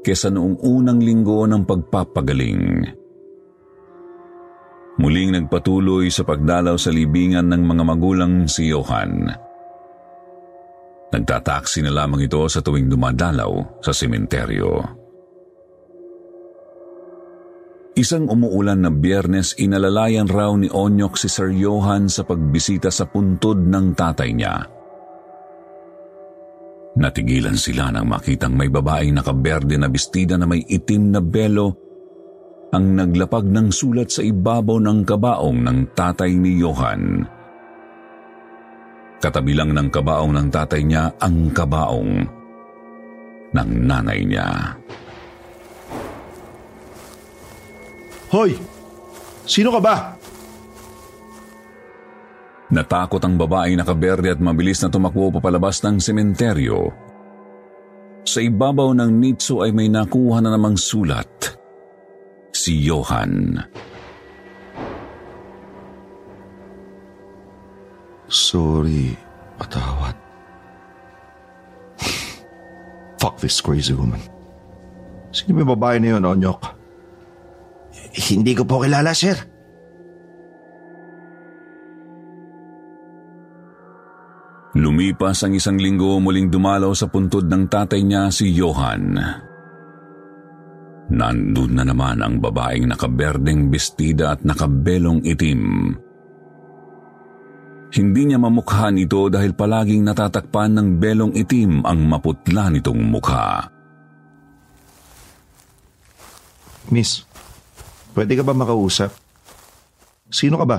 kesa 0.02 0.34
noong 0.34 0.58
unang 0.66 0.98
linggo 0.98 1.46
ng 1.46 1.62
pagpapagaling. 1.62 2.90
Muling 4.94 5.34
nagpatuloy 5.34 6.06
sa 6.06 6.22
pagdalaw 6.22 6.78
sa 6.78 6.94
libingan 6.94 7.50
ng 7.50 7.62
mga 7.66 7.82
magulang 7.82 8.46
si 8.46 8.70
Johan. 8.70 9.26
Nagtataksi 11.10 11.82
na 11.82 11.90
lamang 11.94 12.26
ito 12.26 12.42
sa 12.46 12.62
tuwing 12.62 12.86
dumadalaw 12.86 13.82
sa 13.82 13.90
sementeryo. 13.90 14.82
Isang 17.94 18.26
umuulan 18.26 18.82
na 18.82 18.90
biyernes 18.90 19.54
inalalayan 19.54 20.26
raw 20.26 20.50
ni 20.58 20.66
Onyok 20.66 21.14
si 21.14 21.30
Sir 21.30 21.54
Johan 21.54 22.10
sa 22.10 22.26
pagbisita 22.26 22.90
sa 22.90 23.06
puntod 23.06 23.54
ng 23.54 23.94
tatay 23.94 24.30
niya. 24.34 24.66
Natigilan 26.94 27.58
sila 27.58 27.90
nang 27.90 28.06
makitang 28.10 28.54
may 28.54 28.70
babaeng 28.70 29.18
nakaberde 29.18 29.74
na 29.78 29.90
bestida 29.90 30.38
na 30.38 30.46
may 30.46 30.62
itim 30.66 31.14
na 31.14 31.18
belo 31.22 31.83
ang 32.74 32.98
naglapag 32.98 33.46
ng 33.46 33.70
sulat 33.70 34.10
sa 34.10 34.26
ibabaw 34.26 34.82
ng 34.82 35.06
kabaong 35.06 35.62
ng 35.62 35.78
tatay 35.94 36.34
ni 36.34 36.58
Johan. 36.58 37.22
Katabi 39.22 39.54
lang 39.54 39.70
ng 39.70 39.88
kabaong 39.94 40.34
ng 40.34 40.48
tatay 40.50 40.82
niya 40.82 41.14
ang 41.22 41.54
kabaong 41.54 42.12
ng 43.54 43.70
nanay 43.86 44.20
niya. 44.26 44.74
Hoy! 48.34 48.58
Sino 49.46 49.70
ka 49.70 49.78
ba? 49.78 49.96
Natakot 52.74 53.22
ang 53.22 53.38
babaeng 53.38 53.78
nakaberde 53.78 54.34
at 54.34 54.42
mabilis 54.42 54.82
na 54.82 54.90
tumakbo 54.90 55.30
papalabas 55.30 55.78
ng 55.86 56.02
sementeryo. 56.02 56.90
Sa 58.26 58.42
ibabaw 58.42 58.90
ng 58.98 59.12
nitso 59.14 59.62
ay 59.62 59.70
may 59.70 59.86
nakuha 59.86 60.42
na 60.42 60.50
namang 60.50 60.74
sulat. 60.74 61.54
Si 62.54 62.86
Johan. 62.86 63.58
Sorry, 68.30 69.18
patawad. 69.58 70.14
Fuck 73.18 73.42
this 73.42 73.58
crazy 73.58 73.90
woman. 73.90 74.22
Sino 75.34 75.66
ba 75.66 75.74
babae 75.74 75.98
na 75.98 76.14
yun, 76.14 76.22
Onyok? 76.22 76.60
Hindi 78.14 78.54
ko 78.54 78.62
po 78.62 78.86
kilala, 78.86 79.10
sir. 79.10 79.34
Lumipas 84.74 85.42
ang 85.42 85.54
isang 85.54 85.78
linggo 85.78 86.18
muling 86.22 86.50
dumalaw 86.50 86.90
sa 86.94 87.10
puntod 87.10 87.46
ng 87.46 87.66
tatay 87.66 88.02
niya 88.02 88.30
si 88.30 88.50
Johan. 88.54 89.18
Nandun 91.12 91.76
na 91.76 91.84
naman 91.84 92.24
ang 92.24 92.40
babaeng 92.40 92.88
nakaberdeng 92.88 93.68
bestida 93.68 94.32
at 94.32 94.40
nakabelong 94.40 95.20
itim. 95.20 95.92
Hindi 97.94 98.22
niya 98.26 98.40
mamukhaan 98.40 98.98
ito 98.98 99.30
dahil 99.30 99.54
palaging 99.54 100.02
natatakpan 100.02 100.74
ng 100.74 100.88
belong 100.98 101.32
itim 101.36 101.86
ang 101.86 102.02
maputla 102.08 102.72
nitong 102.72 102.98
mukha. 103.06 103.70
Miss, 106.90 107.22
pwede 108.18 108.34
ka 108.34 108.42
ba 108.42 108.50
makausap? 108.56 109.14
Sino 110.26 110.58
ka 110.58 110.66
ba? 110.66 110.78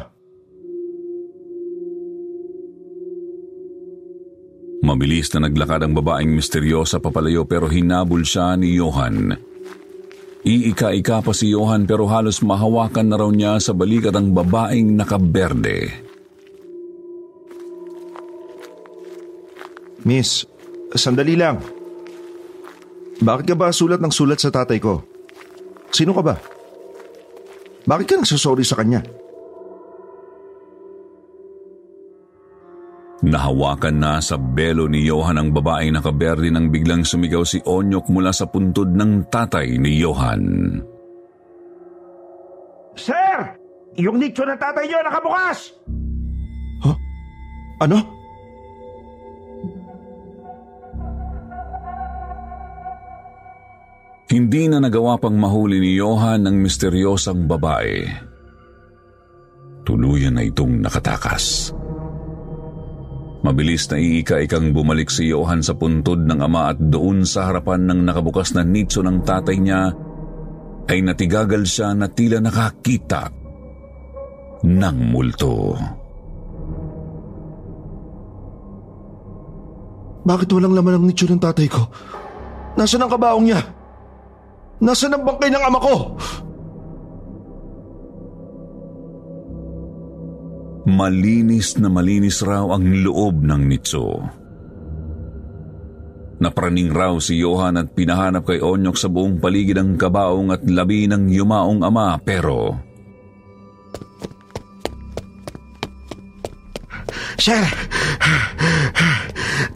Mabilis 4.86 5.34
na 5.34 5.50
naglakad 5.50 5.82
ang 5.82 5.98
babaeng 5.98 6.30
misteryosa 6.30 7.02
papalayo 7.02 7.48
pero 7.48 7.66
hinabol 7.72 8.22
siya 8.22 8.54
ni 8.60 8.78
Johan. 8.78 9.55
Iika-ika 10.46 11.26
pa 11.26 11.34
si 11.34 11.50
Johan 11.50 11.90
pero 11.90 12.06
halos 12.06 12.46
mahawakan 12.46 13.10
na 13.10 13.18
raw 13.18 13.34
niya 13.34 13.58
sa 13.58 13.74
balikat 13.74 14.14
ang 14.14 14.30
babaeng 14.30 14.94
nakaberde. 14.94 15.90
Miss, 20.06 20.46
sandali 20.94 21.34
lang. 21.34 21.58
Bakit 23.26 23.46
ka 23.50 23.56
ba 23.58 23.74
sulat 23.74 23.98
ng 23.98 24.14
sulat 24.14 24.38
sa 24.38 24.54
tatay 24.54 24.78
ko? 24.78 25.02
Sino 25.90 26.14
ka 26.14 26.22
ba? 26.22 26.38
Bakit 27.90 28.06
ka 28.06 28.16
nagsasorry 28.22 28.62
sa 28.62 28.78
kanya? 28.78 29.02
Nahawakan 33.24 33.96
na 33.96 34.20
sa 34.20 34.36
belo 34.36 34.92
ni 34.92 35.08
Johan 35.08 35.40
ang 35.40 35.50
babaeng 35.56 35.96
nakaberde 35.96 36.52
nang 36.52 36.68
biglang 36.68 37.08
sumigaw 37.08 37.48
si 37.48 37.64
Onyok 37.64 38.12
mula 38.12 38.36
sa 38.36 38.44
puntod 38.44 38.92
ng 38.92 39.32
tatay 39.32 39.80
ni 39.80 40.04
Johan. 40.04 40.44
Sir! 43.00 43.56
Yung 43.96 44.20
nicho 44.20 44.44
ng 44.44 44.60
tatay 44.60 44.84
niyo 44.92 45.00
nakabukas! 45.00 45.72
Huh? 46.84 46.98
Ano? 47.80 48.00
Hindi 54.28 54.68
na 54.68 54.84
nagawa 54.84 55.16
pang 55.16 55.40
mahuli 55.40 55.80
ni 55.80 55.96
Johan 55.96 56.44
ang 56.44 56.60
misteryosang 56.60 57.48
babae. 57.48 58.04
Tuluyan 59.88 60.36
na 60.36 60.44
itong 60.44 60.84
nakatakas. 60.84 61.72
Mabilis 63.46 63.86
na 63.94 64.02
iika-ikang 64.02 64.74
bumalik 64.74 65.14
si 65.14 65.30
Johan 65.30 65.62
sa 65.62 65.78
puntod 65.78 66.18
ng 66.26 66.42
ama 66.42 66.74
at 66.74 66.82
doon 66.82 67.30
sa 67.30 67.46
harapan 67.46 67.86
ng 67.86 68.02
nakabukas 68.02 68.58
na 68.58 68.66
nitso 68.66 69.06
ng 69.06 69.22
tatay 69.22 69.62
niya 69.62 69.94
ay 70.90 71.06
natigagal 71.06 71.62
siya 71.62 71.94
na 71.94 72.10
tila 72.10 72.42
nakakita 72.42 73.30
ng 74.66 74.98
multo. 75.14 75.78
Bakit 80.26 80.50
walang 80.50 80.74
laman 80.74 80.98
ang 80.98 81.06
nicho 81.06 81.30
ng 81.30 81.38
tatay 81.38 81.70
ko? 81.70 81.86
Nasaan 82.82 83.06
ang 83.06 83.14
kabaong 83.14 83.46
niya? 83.46 83.62
Nasaan 84.82 85.22
ang 85.22 85.22
bangkay 85.22 85.54
ng 85.54 85.64
ama 85.70 85.78
ko? 85.78 86.18
Malinis 90.96 91.76
na 91.76 91.92
malinis 91.92 92.40
raw 92.40 92.72
ang 92.72 93.04
loob 93.04 93.44
ng 93.44 93.68
nitso. 93.68 94.24
Napraning 96.40 96.88
raw 96.88 97.20
si 97.20 97.36
Johan 97.44 97.76
at 97.76 97.92
pinahanap 97.92 98.48
kay 98.48 98.64
Onyok 98.64 98.96
sa 98.96 99.12
buong 99.12 99.44
paligid 99.44 99.76
ng 99.76 100.00
kabaong 100.00 100.56
at 100.56 100.64
labi 100.64 101.04
ng 101.12 101.28
yumaong 101.28 101.84
ama 101.84 102.16
pero... 102.24 102.80
Sir, 107.36 107.60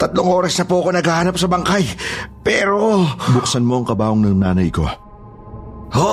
tatlong 0.00 0.28
oras 0.28 0.56
na 0.56 0.64
po 0.64 0.80
ako 0.80 0.96
naghahanap 0.96 1.36
sa 1.36 1.52
bangkay. 1.52 1.84
Pero... 2.40 3.04
Buksan 3.36 3.68
mo 3.68 3.84
ang 3.84 3.86
kabaong 3.88 4.24
ng 4.24 4.40
nanay 4.40 4.72
ko. 4.72 4.88
Ho? 5.92 6.10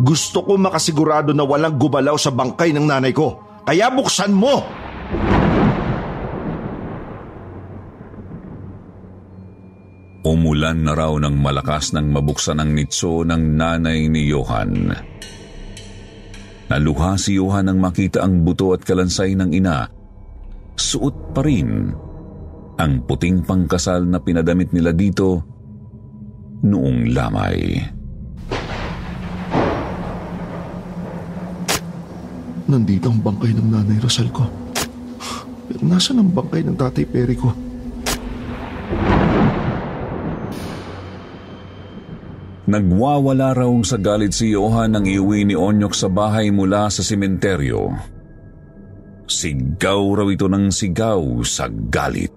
Gusto 0.00 0.48
ko 0.48 0.56
makasigurado 0.56 1.36
na 1.36 1.44
walang 1.44 1.76
gumalaw 1.76 2.16
sa 2.16 2.32
bangkay 2.32 2.72
ng 2.72 2.88
nanay 2.88 3.12
ko. 3.12 3.51
Kaya 3.62 3.86
buksan 3.94 4.34
mo! 4.34 4.66
Umulan 10.22 10.86
na 10.86 10.94
raw 10.94 11.14
ng 11.18 11.34
malakas 11.38 11.94
nang 11.94 12.10
mabuksan 12.10 12.62
ang 12.62 12.74
nitso 12.74 13.26
ng 13.26 13.58
nanay 13.58 14.06
ni 14.06 14.30
Johan. 14.30 14.90
Naluha 16.70 17.18
si 17.18 17.36
Johan 17.36 17.68
nang 17.68 17.82
makita 17.82 18.22
ang 18.22 18.46
buto 18.46 18.70
at 18.72 18.86
kalansay 18.86 19.34
ng 19.34 19.50
ina. 19.50 19.86
Suot 20.78 21.34
pa 21.34 21.42
rin 21.44 21.90
ang 22.80 22.92
puting 23.04 23.44
pangkasal 23.44 24.08
na 24.08 24.18
pinadamit 24.22 24.72
nila 24.72 24.94
dito 24.94 25.42
noong 26.64 27.12
lamay. 27.12 27.78
Nandito 32.70 33.10
ang 33.10 33.18
bangkay 33.18 33.52
ng 33.58 33.68
nanay 33.74 33.98
Rosal 33.98 34.30
ko. 34.30 34.46
Pero 35.66 35.82
nasaan 35.82 36.22
ang 36.22 36.30
bangkay 36.30 36.62
ng 36.62 36.76
tatay 36.78 37.04
Peri 37.08 37.34
ko? 37.34 37.50
Nagwawala 42.62 43.52
raw 43.58 43.72
sa 43.82 43.98
galit 43.98 44.32
si 44.32 44.54
Johan 44.54 44.94
nang 44.94 45.04
iuwi 45.04 45.42
ni 45.44 45.58
Onyok 45.58 45.92
sa 45.92 46.06
bahay 46.06 46.54
mula 46.54 46.86
sa 46.88 47.02
simenteryo. 47.02 47.90
Sigaw 49.26 50.02
raw 50.22 50.28
ito 50.30 50.46
ng 50.46 50.70
sigaw 50.70 51.20
sa 51.42 51.66
galit. 51.68 52.32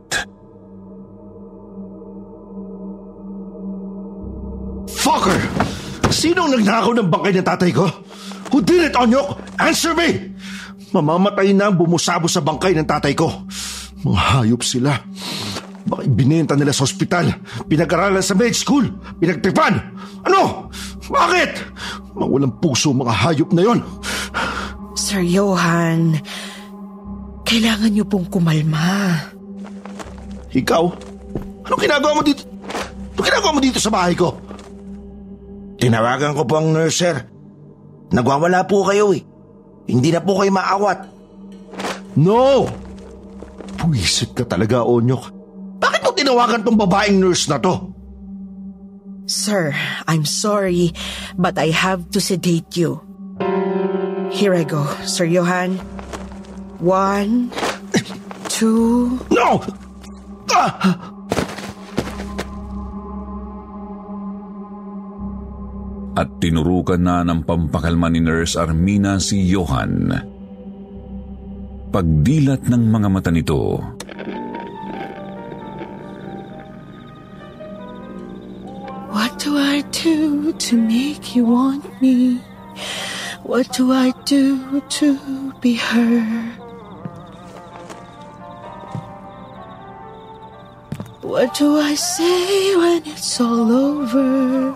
Fucker! 4.89 5.41
Sinong 6.09 6.57
nagnakaw 6.57 6.97
ng 6.97 7.09
bangkay 7.13 7.33
ng 7.37 7.45
tatay 7.45 7.71
ko? 7.71 7.85
Who 8.53 8.61
did 8.61 8.91
it, 8.91 8.95
Onyok? 8.95 9.57
Answer 9.57 9.97
me! 9.97 10.35
Mamamatay 10.95 11.51
na 11.51 11.71
ang 11.71 11.75
bumusabo 11.75 12.29
sa 12.29 12.39
bangkay 12.39 12.71
ng 12.77 12.87
tatay 12.87 13.11
ko. 13.17 13.27
Mga 14.05 14.21
hayop 14.21 14.61
sila. 14.63 14.95
Baka 15.85 16.01
ibinenta 16.01 16.57
nila 16.57 16.73
sa 16.73 16.85
ospital, 16.87 17.29
pinag-aralan 17.69 18.23
sa 18.23 18.33
med 18.33 18.57
school, 18.57 18.89
pinagtripan. 19.21 19.77
Ano? 20.25 20.73
Bakit? 21.05 21.51
Mga 22.17 22.25
walang 22.25 22.55
puso 22.57 22.89
mga 22.89 23.13
hayop 23.13 23.49
na 23.53 23.61
yon. 23.61 23.79
Sir 24.97 25.21
Johan, 25.21 26.17
kailangan 27.45 27.91
niyo 27.91 28.07
pong 28.07 28.25
kumalma. 28.31 29.19
Ikaw? 30.55 30.83
Anong 31.67 31.81
ginagawa 31.83 32.17
mo 32.17 32.23
dito? 32.23 32.47
Anong 33.13 33.27
ginagawa 33.27 33.51
mo 33.53 33.59
dito 33.61 33.77
sa 33.77 33.91
bahay 33.91 34.15
ko? 34.15 34.31
Tinawagan 35.75 36.33
ko 36.33 36.47
po 36.47 36.63
ang 36.63 36.71
nurse, 36.71 36.97
sir. 37.03 37.34
Nagwawala 38.13 38.65
po 38.67 38.85
kayo 38.85 39.13
eh. 39.15 39.23
Hindi 39.85 40.09
na 40.13 40.21
po 40.21 40.41
kayo 40.41 40.51
maawat. 40.53 40.99
No! 42.17 42.65
Puwisit 43.77 44.33
ka 44.33 44.43
talaga, 44.45 44.81
Onyok. 44.81 45.23
Bakit 45.81 46.01
mo 46.01 46.11
tinawagan 46.15 46.61
tong 46.65 46.79
babaeng 46.79 47.21
nurse 47.21 47.49
na 47.51 47.61
to? 47.61 47.93
Sir, 49.25 49.73
I'm 50.05 50.25
sorry, 50.25 50.93
but 51.33 51.57
I 51.57 51.73
have 51.73 52.13
to 52.13 52.21
sedate 52.21 52.77
you. 52.77 53.01
Here 54.29 54.53
I 54.53 54.65
go, 54.65 54.85
Sir 55.05 55.25
Johan. 55.25 55.81
One, 56.77 57.49
two... 58.49 59.17
No! 59.33 59.65
Ah! 60.53 61.14
At 66.15 66.39
tinurukan 66.39 67.03
na 67.03 67.27
ng 67.27 67.43
pampakalma 67.43 68.07
ni 68.07 68.23
Nurse 68.23 68.55
Armina 68.55 69.19
si 69.19 69.43
Johan. 69.51 70.15
Pagdilat 71.91 72.71
ng 72.71 72.83
mga 72.87 73.07
mata 73.11 73.31
nito, 73.35 73.83
What 79.11 79.35
do 79.43 79.59
I 79.59 79.83
do 79.91 80.55
to 80.55 80.73
make 80.79 81.35
you 81.35 81.43
want 81.43 81.83
me? 81.99 82.39
What 83.43 83.75
do 83.75 83.91
I 83.91 84.15
do 84.23 84.79
to 84.79 85.19
be 85.59 85.75
heard? 85.75 86.55
What 91.19 91.53
do 91.59 91.75
I 91.77 91.95
say 91.95 92.75
when 92.79 93.03
it's 93.03 93.39
all 93.41 93.71
over? 93.71 94.71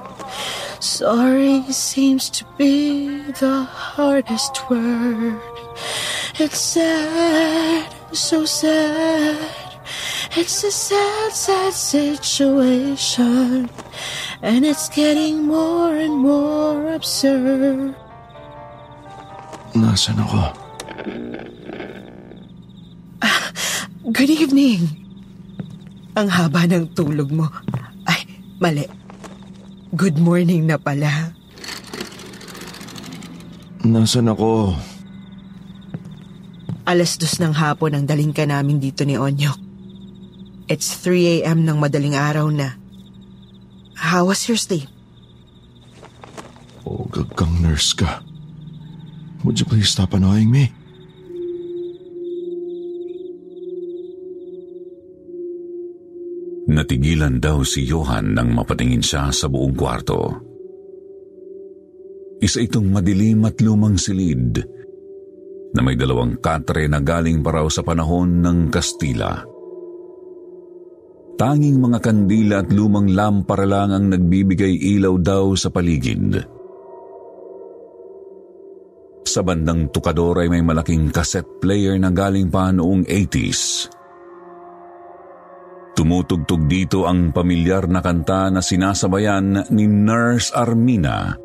Sorry 0.80 1.64
seems 1.76 2.30
to 2.40 2.48
be 2.56 3.20
the 3.44 3.68
hardest 3.68 4.64
word. 4.70 5.36
It's 6.40 6.60
sad, 6.60 7.84
so 8.16 8.46
sad. 8.46 9.36
It's 10.40 10.64
a 10.64 10.72
sad, 10.72 11.32
sad 11.34 11.74
situation. 11.74 13.70
And 14.42 14.66
it's 14.66 14.88
getting 14.88 15.44
more 15.44 16.00
and 16.00 16.16
more 16.16 16.96
absurd. 16.96 17.92
Nasaan 19.76 20.24
ako? 20.24 20.42
Good 24.16 24.32
evening. 24.32 24.88
Ang 26.16 26.32
haba 26.32 26.64
ng 26.72 26.96
tulog 26.96 27.36
mo. 27.36 27.52
Ay, 28.08 28.24
mali. 28.64 28.99
Good 29.90 30.22
morning 30.22 30.70
na 30.70 30.78
pala. 30.78 31.34
Nasaan 33.82 34.30
ako? 34.30 34.78
Alas 36.86 37.18
dos 37.18 37.42
ng 37.42 37.50
hapon 37.58 37.98
ang 37.98 38.06
daling 38.06 38.30
ka 38.30 38.46
namin 38.46 38.78
dito 38.78 39.02
ni 39.02 39.18
Onyok. 39.18 39.58
It's 40.70 40.94
3 41.02 41.42
a.m. 41.42 41.66
ng 41.66 41.82
madaling 41.82 42.14
araw 42.14 42.54
na. 42.54 42.78
How 43.98 44.30
was 44.30 44.46
your 44.46 44.62
sleep? 44.62 44.86
Oh, 46.86 47.10
gagang 47.10 47.58
nurse 47.58 47.98
ka. 47.98 48.22
Would 49.42 49.58
you 49.58 49.66
please 49.66 49.90
stop 49.90 50.14
annoying 50.14 50.54
me? 50.54 50.70
Natigilan 56.70 57.42
daw 57.42 57.66
si 57.66 57.90
Johan 57.90 58.38
nang 58.38 58.54
mapatingin 58.54 59.02
siya 59.02 59.34
sa 59.34 59.50
buong 59.50 59.74
kwarto. 59.74 60.22
Isa 62.40 62.64
itong 62.64 62.88
madilim 62.88 63.44
at 63.44 63.60
lumang 63.60 64.00
silid 64.00 64.64
na 65.76 65.82
may 65.86 66.00
dalawang 66.00 66.40
katre 66.40 66.88
na 66.90 67.04
galing 67.04 67.44
pa 67.44 67.62
raw 67.62 67.68
sa 67.70 67.86
panahon 67.86 68.42
ng 68.42 68.72
Kastila. 68.72 69.44
Tanging 71.40 71.80
mga 71.80 72.00
kandila 72.04 72.56
at 72.64 72.70
lumang 72.72 73.16
lampara 73.16 73.64
lang 73.64 73.96
ang 73.96 74.06
nagbibigay 74.12 74.76
ilaw 74.76 75.16
daw 75.20 75.56
sa 75.56 75.72
paligid. 75.72 76.36
Sa 79.24 79.46
bandang 79.46 79.88
tukador 79.94 80.42
ay 80.42 80.50
may 80.50 80.66
malaking 80.66 81.14
cassette 81.14 81.62
player 81.62 81.96
na 82.02 82.12
galing 82.12 82.50
pa 82.50 82.74
noong 82.74 83.06
80s. 83.06 83.88
Tumutugtog 86.00 86.64
dito 86.72 87.04
ang 87.04 87.36
pamilyar 87.36 87.92
na 87.92 88.00
kanta 88.00 88.48
na 88.48 88.64
sinasabayan 88.64 89.68
ni 89.68 89.84
Nurse 89.84 90.56
Armina 90.56 91.36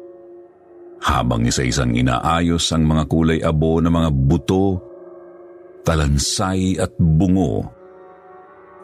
habang 1.02 1.42
isa-isang 1.42 1.90
inaayos 1.90 2.70
ang 2.70 2.86
mga 2.86 3.04
kulay 3.10 3.42
abo 3.42 3.82
na 3.82 3.90
mga 3.90 4.14
buto, 4.14 4.78
talansay 5.82 6.78
at 6.78 6.94
bungo 7.02 7.66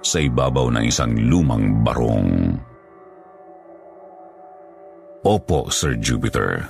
sa 0.03 0.19
ibabaw 0.19 0.75
ng 0.75 0.85
isang 0.91 1.15
lumang 1.15 1.87
barong. 1.87 2.59
Opo, 5.23 5.71
Sir 5.71 5.95
Jupiter. 6.03 6.67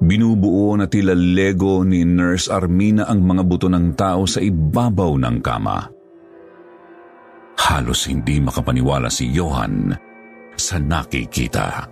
Binubuo 0.00 0.72
na 0.72 0.88
tila 0.88 1.12
Lego 1.12 1.84
ni 1.84 2.00
Nurse 2.00 2.48
Armina 2.48 3.04
ang 3.04 3.28
mga 3.28 3.44
buto 3.44 3.68
ng 3.68 3.92
tao 3.92 4.24
sa 4.24 4.40
ibabaw 4.40 5.20
ng 5.20 5.36
kama. 5.44 5.99
Halos 7.70 8.10
hindi 8.10 8.42
makapaniwala 8.42 9.06
si 9.06 9.30
Johan 9.30 9.94
sa 10.58 10.82
nakikita. 10.82 11.86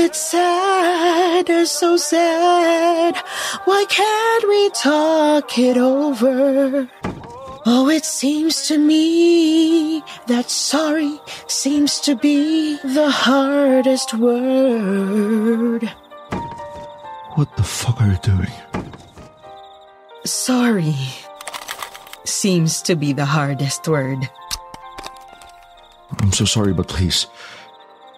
It's 0.00 0.16
sad, 0.32 1.44
so 1.68 2.00
sad. 2.00 3.20
Why 3.68 3.84
can't 3.92 4.44
we 4.48 4.72
talk 4.72 5.60
it 5.60 5.76
over? 5.76 6.88
Oh, 7.68 7.92
it 7.92 8.08
seems 8.08 8.64
to 8.72 8.80
me 8.80 10.00
that 10.24 10.48
sorry 10.48 11.20
seems 11.52 12.00
to 12.00 12.16
be 12.16 12.80
the 12.80 13.12
hardest 13.12 14.16
word. 14.16 15.84
What 17.36 17.52
the 17.60 17.62
fuck 17.62 18.00
are 18.00 18.08
you 18.08 18.20
doing? 18.24 18.56
Sorry 20.24 20.96
seems 22.24 22.80
to 22.88 22.96
be 22.96 23.12
the 23.12 23.28
hardest 23.28 23.84
word. 23.84 24.24
I'm 26.20 26.32
so 26.32 26.48
sorry, 26.48 26.72
but 26.72 26.88
please 26.88 27.28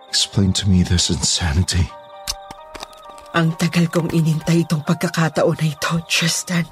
explain 0.07 0.55
to 0.63 0.71
me 0.71 0.87
this 0.87 1.11
insanity. 1.11 1.91
Ang 3.35 3.59
tagal 3.59 3.91
kong 3.91 4.15
inintay 4.15 4.63
itong 4.63 4.87
pagkakataon 4.87 5.59
na 5.59 5.67
ito, 5.67 5.99
Tristan. 6.07 6.63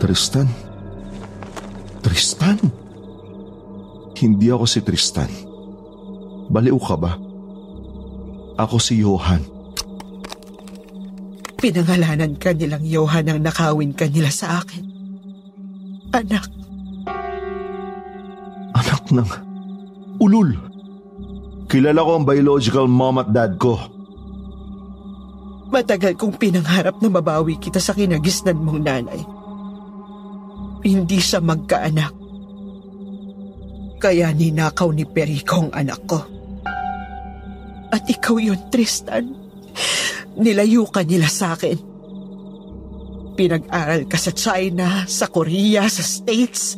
Tristan? 0.00 0.48
Tristan? 2.00 2.58
Hindi 4.16 4.48
ako 4.48 4.64
si 4.64 4.80
Tristan. 4.80 5.28
Baliw 6.48 6.80
ka 6.80 6.96
ba? 6.96 7.20
Ako 8.56 8.80
si 8.80 9.04
Johan. 9.04 9.44
Pinangalanan 11.62 12.34
ka 12.42 12.50
nilang 12.50 12.82
Johan 12.82 13.30
ang 13.30 13.38
nakawin 13.38 13.94
ka 13.94 14.10
nila 14.10 14.34
sa 14.34 14.58
akin. 14.58 14.82
Anak, 16.10 16.50
Anak 18.74 19.02
ng... 19.14 19.30
Ulul! 20.18 20.58
Kilala 21.70 22.02
ko 22.02 22.10
ang 22.18 22.26
biological 22.26 22.90
mom 22.90 23.22
at 23.22 23.30
dad 23.30 23.56
ko. 23.62 23.78
matagal 25.72 26.20
kong 26.20 26.36
pinangharap 26.36 27.00
na 27.00 27.08
mabawi 27.08 27.56
kita 27.56 27.80
sa 27.80 27.96
kinagisnan 27.96 28.60
mong 28.60 28.80
nanay. 28.84 29.20
Hindi 30.84 31.16
siya 31.16 31.40
magkaanak. 31.40 32.12
Kaya 33.96 34.34
ninakaw 34.36 34.92
ni 34.92 35.08
Perico 35.08 35.64
ang 35.64 35.72
anak 35.72 36.00
ko. 36.04 36.20
At 37.88 38.04
ikaw 38.04 38.36
yun, 38.36 38.60
Tristan. 38.68 39.32
Nilayo 40.38 40.88
ka 40.88 41.04
nila 41.04 41.28
sa 41.28 41.52
akin. 41.52 41.76
Pinag-aral 43.32 44.04
ka 44.08 44.20
sa 44.20 44.32
China, 44.32 45.08
sa 45.08 45.28
Korea, 45.28 45.88
sa 45.88 46.04
States. 46.04 46.76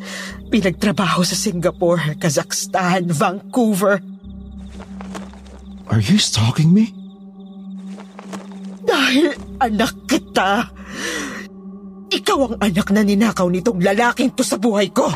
Pinagtrabaho 0.51 1.27
sa 1.27 1.35
Singapore, 1.35 2.19
Kazakhstan, 2.19 3.11
Vancouver. 3.11 3.99
Are 5.91 6.03
you 6.03 6.19
stalking 6.19 6.71
me? 6.71 6.95
Dahil 8.87 9.35
anak 9.59 9.95
kita. 10.07 10.71
Ikaw 12.15 12.39
ang 12.47 12.55
anak 12.63 12.89
na 12.95 13.03
ninakaw 13.03 13.51
nitong 13.51 13.83
lalaking 13.83 14.31
to 14.35 14.47
sa 14.47 14.55
buhay 14.55 14.95
ko. 14.95 15.11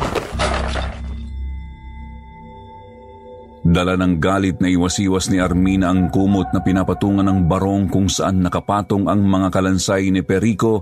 Dala 3.69 3.93
ng 4.01 4.17
galit 4.17 4.57
na 4.57 4.65
iwasiwas 4.65 5.29
ni 5.29 5.37
Armina 5.37 5.93
ang 5.93 6.09
kumot 6.09 6.49
na 6.49 6.57
pinapatungan 6.57 7.21
ng 7.21 7.45
barong 7.45 7.85
kung 7.93 8.09
saan 8.09 8.41
nakapatong 8.41 9.05
ang 9.05 9.21
mga 9.21 9.53
kalansay 9.53 10.09
ni 10.09 10.25
Perico 10.25 10.81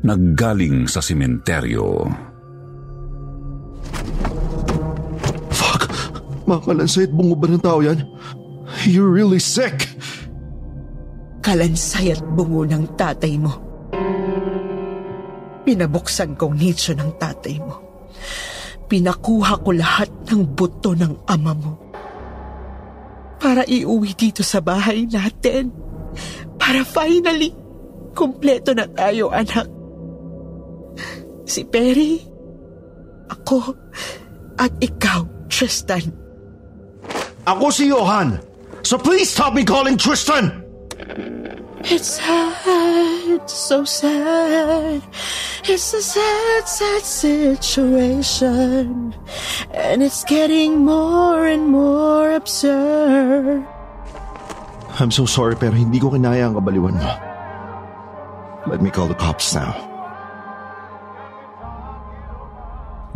na 0.00 0.16
galing 0.16 0.88
sa 0.88 1.04
simenteryo. 1.04 2.08
Fuck! 5.52 5.82
Mga 6.48 6.60
kalansay 6.64 7.04
at 7.04 7.12
bungo 7.12 7.36
ba 7.36 7.44
ng 7.44 7.60
tao 7.60 7.84
yan? 7.84 8.00
You're 8.88 9.12
really 9.12 9.42
sick! 9.42 9.92
Kalansay 11.44 12.16
at 12.16 12.24
bungo 12.24 12.64
ng 12.64 12.96
tatay 12.96 13.36
mo. 13.36 13.52
Pinabuksan 15.68 16.40
kong 16.40 16.56
nicho 16.56 16.96
ng 16.96 17.20
tatay 17.20 17.60
mo. 17.60 17.76
Pinakuha 18.88 19.60
ko 19.60 19.76
lahat 19.76 20.08
ng 20.32 20.56
buto 20.56 20.96
ng 20.96 21.28
ama 21.28 21.52
mo. 21.52 21.87
Para 23.38 23.62
iuwi 23.64 24.14
dito 24.18 24.42
sa 24.42 24.58
bahay 24.58 25.06
natin. 25.06 25.70
Para 26.58 26.82
finally, 26.82 27.54
kumpleto 28.18 28.74
na 28.74 28.90
tayo 28.90 29.30
anak. 29.30 29.66
Si 31.48 31.64
Perry, 31.64 32.20
ako, 33.30 33.72
at 34.58 34.74
ikaw, 34.82 35.24
Tristan. 35.48 36.12
Ako 37.48 37.72
si 37.72 37.88
Johan. 37.88 38.36
So 38.84 38.98
please 38.98 39.30
stop 39.30 39.54
me 39.54 39.64
calling 39.64 39.96
Tristan! 39.96 40.64
It's 41.84 42.18
sad, 43.38 43.50
so 43.50 43.84
sad. 43.84 45.02
It's 45.64 45.94
a 45.94 46.02
sad, 46.02 46.66
sad 46.66 47.04
situation. 47.04 49.14
And 49.74 50.02
it's 50.02 50.24
getting 50.24 50.84
more 50.84 51.46
and 51.46 51.68
more 51.68 52.34
absurd. 52.34 53.62
I'm 54.98 55.14
so 55.14 55.26
sorry 55.26 55.54
pero 55.54 55.78
hindi 55.78 56.02
ko 56.02 56.10
kinaya 56.10 56.50
ang 56.50 56.58
kabaliwan 56.58 56.98
mo. 56.98 57.10
Let 58.66 58.82
me 58.82 58.90
call 58.90 59.06
the 59.06 59.14
cops 59.14 59.54
now. 59.54 59.78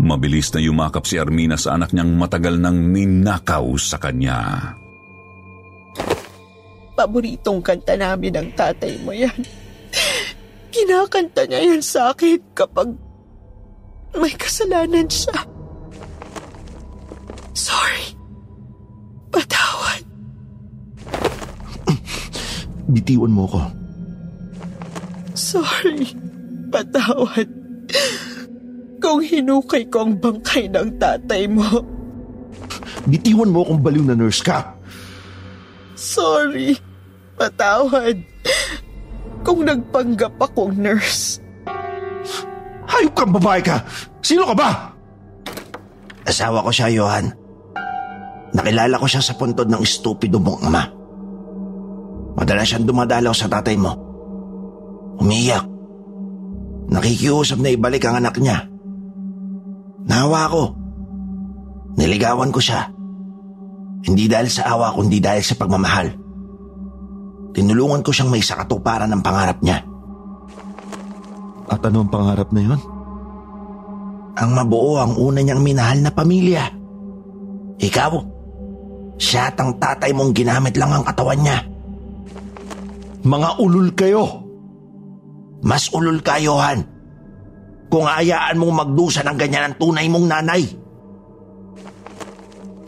Mabilis 0.02 0.50
na 0.54 0.61
yumakap 0.62 1.06
si 1.06 1.18
Armina 1.18 1.54
sa 1.54 1.78
anak 1.78 1.94
niyang 1.94 2.18
matagal 2.18 2.58
nang 2.58 2.90
ninakaw 2.90 3.78
sa 3.78 4.02
kanya. 4.02 4.74
Paboritong 6.98 7.62
kanta 7.62 7.94
namin 7.94 8.35
ng 8.35 8.48
tatay 8.54 8.98
mo 9.02 9.14
yan. 9.14 9.62
Kinakanta 10.72 11.44
niya 11.44 11.61
yan 11.68 11.85
sa 11.85 12.16
akin 12.16 12.40
kapag 12.56 12.96
may 14.16 14.32
kasalanan 14.32 15.04
siya. 15.04 15.37
Sorry. 17.52 18.16
Patawad. 19.28 20.04
Bitiwan 22.88 23.32
mo 23.32 23.44
ko. 23.44 23.61
Sorry. 25.37 26.08
Patawad. 26.72 27.48
Kung 29.00 29.20
hinukay 29.20 29.88
ko 29.92 30.08
ang 30.08 30.16
bangkay 30.16 30.72
ng 30.72 30.96
tatay 30.96 31.44
mo. 31.48 31.68
Bitiwan 33.04 33.52
mo 33.52 33.64
kung 33.64 33.85
baliw 33.85 34.08
na 34.08 34.16
nurse 34.16 34.40
ka. 34.40 34.72
Sorry. 35.96 36.76
Patawad. 37.37 38.20
Kung 39.42 39.66
nagpanggap 39.66 40.38
akong 40.38 40.78
nurse. 40.78 41.42
Hayop 42.87 43.14
kang 43.18 43.35
babae 43.35 43.61
ka! 43.62 43.83
Sino 44.22 44.46
ka 44.46 44.55
ba? 44.55 44.70
Asawa 46.22 46.62
ko 46.62 46.70
siya, 46.70 46.88
Johan. 46.94 47.26
Nakilala 48.55 49.00
ko 49.00 49.07
siya 49.11 49.24
sa 49.24 49.35
puntod 49.35 49.66
ng 49.66 49.83
estupido 49.83 50.38
mong 50.38 50.62
ama. 50.62 50.85
Madalas 52.38 52.70
siyang 52.70 52.87
dumadalaw 52.87 53.35
sa 53.35 53.50
tatay 53.50 53.74
mo. 53.74 53.92
Umiyak. 55.18 55.66
Nakikiusap 56.92 57.59
na 57.59 57.72
ibalik 57.72 58.05
ang 58.05 58.22
anak 58.22 58.37
niya. 58.38 58.68
Nahawa 60.07 60.52
ko. 60.52 60.64
Niligawan 61.96 62.52
ko 62.52 62.61
siya. 62.61 62.88
Hindi 64.02 64.26
dahil 64.28 64.48
sa 64.50 64.76
awa 64.76 64.92
kundi 64.92 65.18
dahil 65.22 65.42
sa 65.42 65.57
pagmamahal. 65.57 66.21
Tinulungan 67.52 68.00
ko 68.00 68.10
siyang 68.10 68.32
may 68.32 68.40
sakatuparan 68.40 69.12
ng 69.12 69.22
pangarap 69.22 69.60
niya. 69.60 69.84
At 71.68 71.80
ano 71.84 72.04
ang 72.04 72.10
pangarap 72.12 72.48
na 72.52 72.60
yon? 72.64 72.80
Ang 74.32 74.50
mabuo 74.56 74.96
ang 74.96 75.14
una 75.20 75.44
niyang 75.44 75.60
minahal 75.60 76.00
na 76.00 76.12
pamilya. 76.12 76.64
Ikaw, 77.76 78.12
siya 79.20 79.52
at 79.52 79.56
ang 79.60 79.76
tatay 79.76 80.16
mong 80.16 80.32
ginamit 80.32 80.74
lang 80.80 80.92
ang 80.92 81.04
katawan 81.04 81.40
niya. 81.40 81.58
Mga 83.22 83.48
ulul 83.60 83.88
kayo! 83.92 84.24
Mas 85.62 85.86
ulol 85.94 86.18
ka, 86.24 86.42
Johan. 86.42 86.82
Kung 87.86 88.08
ayaan 88.08 88.58
mong 88.58 88.74
magdusa 88.82 89.22
ng 89.22 89.36
ganyan 89.38 89.70
ang 89.70 89.74
tunay 89.78 90.08
mong 90.10 90.26
nanay. 90.26 90.64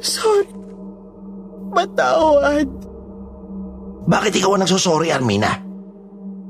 Sorry. 0.01 0.49
Patawad. 1.71 2.94
Bakit 4.05 4.33
ikaw 4.37 4.57
ang 4.57 4.63
nagsosorry, 4.69 5.09
Armina? 5.09 5.53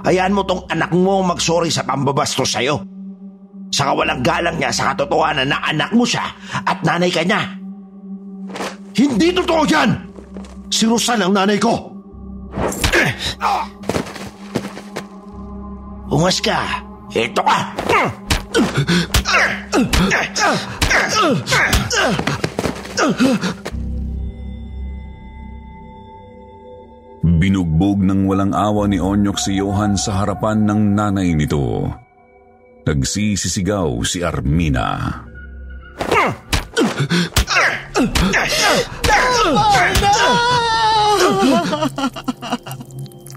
Hayaan 0.04 0.34
mo 0.34 0.42
tong 0.44 0.66
anak 0.68 0.92
mo 0.92 1.24
magsorry 1.24 1.70
sa 1.70 1.86
pambabastos 1.86 2.50
sa'yo. 2.50 2.76
Sa 3.72 3.90
kawalang 3.90 4.20
galang 4.20 4.60
niya 4.60 4.70
sa 4.74 4.92
katotohanan 4.92 5.48
na 5.48 5.58
anak 5.64 5.90
mo 5.96 6.04
siya 6.04 6.28
at 6.66 6.78
nanay 6.84 7.08
ka 7.08 7.24
niya. 7.24 7.40
Hindi 8.94 9.34
totoo 9.34 9.62
yan! 9.66 9.90
Si 10.70 10.86
Rosan 10.86 11.24
ang 11.24 11.32
nanay 11.34 11.58
ko! 11.58 11.90
Ungas 16.14 16.38
ka. 16.38 16.84
Ito 17.10 17.42
ka. 17.42 17.58
Binugbog 27.34 27.98
ng 27.98 28.30
walang 28.30 28.54
awa 28.54 28.86
ni 28.86 29.02
Onyok 29.02 29.38
si 29.42 29.58
Johan 29.58 29.98
sa 29.98 30.22
harapan 30.22 30.62
ng 30.62 30.94
nanay 30.94 31.34
nito. 31.34 31.90
Nagsisisigaw 32.84 33.90
si 34.06 34.22
Armina. 34.22 35.18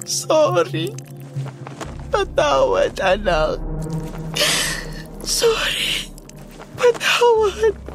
Sorry. 0.06 0.94
Patawad, 2.14 2.94
anak. 3.02 3.58
Sorry. 5.26 6.12
Patawad. 6.78 7.87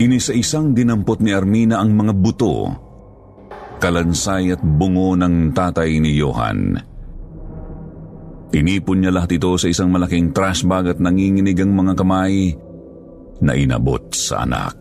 Inisa-isang 0.00 0.72
dinampot 0.72 1.20
ni 1.20 1.28
Armina 1.36 1.76
ang 1.76 1.92
mga 1.92 2.16
buto, 2.16 2.72
kalansay 3.76 4.56
at 4.56 4.64
bungo 4.64 5.12
ng 5.12 5.52
tatay 5.52 6.00
ni 6.00 6.16
Johan. 6.16 6.72
Tinipon 8.48 9.04
niya 9.04 9.12
lahat 9.12 9.36
ito 9.36 9.52
sa 9.60 9.68
isang 9.68 9.92
malaking 9.92 10.32
trash 10.32 10.64
bag 10.64 10.96
at 10.96 10.98
nanginginig 11.04 11.60
ang 11.60 11.76
mga 11.76 11.92
kamay 12.00 12.56
na 13.44 13.52
inabot 13.52 14.00
sa 14.16 14.48
anak. 14.48 14.74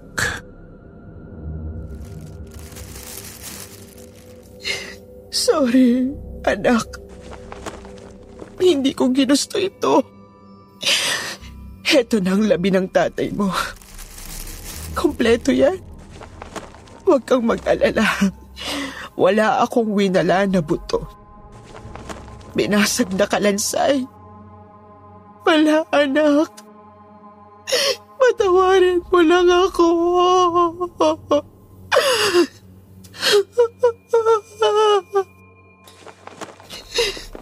Sorry, 5.35 6.07
anak. 6.47 6.87
Hindi 8.55 8.95
ko 8.95 9.11
ginusto 9.11 9.59
ito. 9.59 9.99
Heto 11.83 12.23
na 12.23 12.39
ang 12.39 12.47
labi 12.47 12.71
ng 12.71 12.87
tatay 12.87 13.35
mo. 13.35 13.51
Kompleto 14.99 15.55
yan. 15.55 15.79
Huwag 17.07 17.23
kang 17.23 17.47
mag-alala. 17.47 18.03
Wala 19.15 19.63
akong 19.63 19.95
winala 19.95 20.43
na 20.43 20.59
buto. 20.59 21.07
Binasag 22.51 23.15
na 23.15 23.23
kalansay. 23.23 24.03
Wala, 25.47 25.87
anak. 25.95 26.51
Patawarin 28.19 28.99
mo 29.07 29.23
lang 29.23 29.47
ako. 29.47 29.87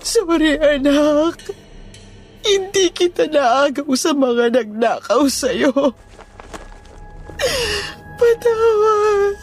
Sorry, 0.05 0.61
anak. 0.61 1.41
Hindi 2.45 2.85
kita 2.93 3.25
naagaw 3.27 3.89
sa 3.97 4.13
mga 4.13 4.53
nagnakaw 4.53 5.25
sa'yo. 5.25 5.73
Patawad. 8.17 9.37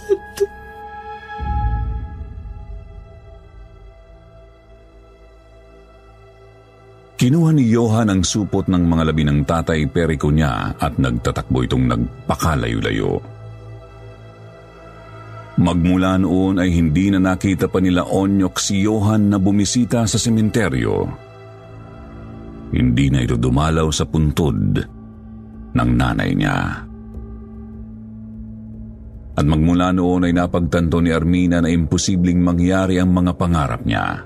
Kinuha 7.15 7.51
ni 7.57 7.73
Johan 7.73 8.13
ang 8.13 8.21
supot 8.21 8.69
ng 8.69 8.85
mga 8.85 9.03
labi 9.09 9.25
ng 9.25 9.41
tatay 9.49 9.89
periko 9.89 10.29
niya 10.29 10.77
at 10.77 11.01
nagtatakbo 11.01 11.65
itong 11.65 11.89
nagpakalayo-layo. 11.89 13.17
Magmula 15.55 16.21
noon 16.21 16.61
ay 16.61 16.69
hindi 16.69 17.09
na 17.09 17.23
nakita 17.23 17.73
pa 17.73 17.81
nila 17.81 18.05
Onyok 18.05 18.61
si 18.61 18.85
Johan 18.85 19.33
na 19.33 19.41
bumisita 19.41 20.05
sa 20.05 20.19
sementeryo. 20.21 21.07
Hindi 22.77 23.07
na 23.09 23.23
ito 23.25 23.41
dumalaw 23.41 23.89
sa 23.89 24.05
puntod 24.05 24.85
ng 25.73 25.91
nanay 25.97 26.37
niya. 26.37 26.84
At 29.35 29.43
magmula 29.43 29.91
noon 29.91 30.31
ay 30.31 30.33
napagtanto 30.35 31.03
ni 31.03 31.11
Armina 31.11 31.59
na 31.59 31.67
imposibleng 31.67 32.39
mangyari 32.39 33.03
ang 33.03 33.11
mga 33.11 33.33
pangarap 33.35 33.83
niya. 33.83 34.23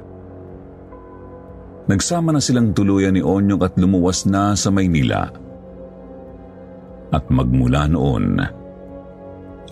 Nagsama 1.89 2.37
na 2.37 2.41
silang 2.45 2.77
tuluyan 2.77 3.17
ni 3.17 3.25
Onyok 3.25 3.63
at 3.65 3.75
lumuwas 3.81 4.29
na 4.29 4.53
sa 4.53 4.69
Maynila. 4.69 5.25
At 7.09 7.25
magmula 7.33 7.89
noon, 7.89 8.37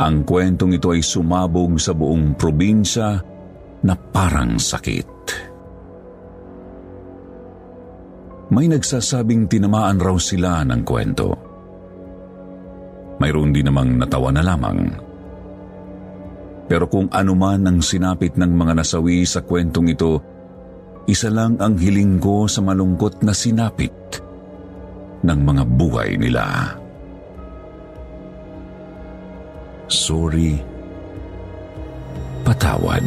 ang 0.01 0.16
kwentong 0.24 0.72
ito 0.80 0.97
ay 0.97 1.05
sumabog 1.05 1.76
sa 1.76 1.93
buong 1.93 2.32
probinsya 2.41 3.20
na 3.84 3.93
parang 3.93 4.57
sakit. 4.57 5.12
May 8.57 8.72
nagsasabing 8.72 9.53
tinamaan 9.53 10.01
raw 10.01 10.16
sila 10.16 10.64
ng 10.64 10.80
kwento. 10.80 11.28
Mayroon 13.20 13.53
din 13.53 13.68
namang 13.68 14.01
natawa 14.01 14.32
na 14.32 14.41
lamang. 14.41 15.05
Pero 16.67 16.91
kung 16.91 17.07
ano 17.14 17.33
man 17.39 17.62
ang 17.67 17.79
sinapit 17.79 18.35
ng 18.35 18.51
mga 18.51 18.83
nasawi 18.83 19.23
sa 19.23 19.43
kwentong 19.43 19.95
ito, 19.95 20.19
isa 21.07 21.31
lang 21.31 21.55
ang 21.62 21.79
hiling 21.79 22.19
ko 22.19 22.51
sa 22.51 22.59
malungkot 22.59 23.23
na 23.23 23.31
sinapit 23.31 23.95
ng 25.23 25.41
mga 25.47 25.62
buhay 25.79 26.19
nila. 26.19 26.75
Sorry, 29.87 30.59
patawad. 32.43 33.07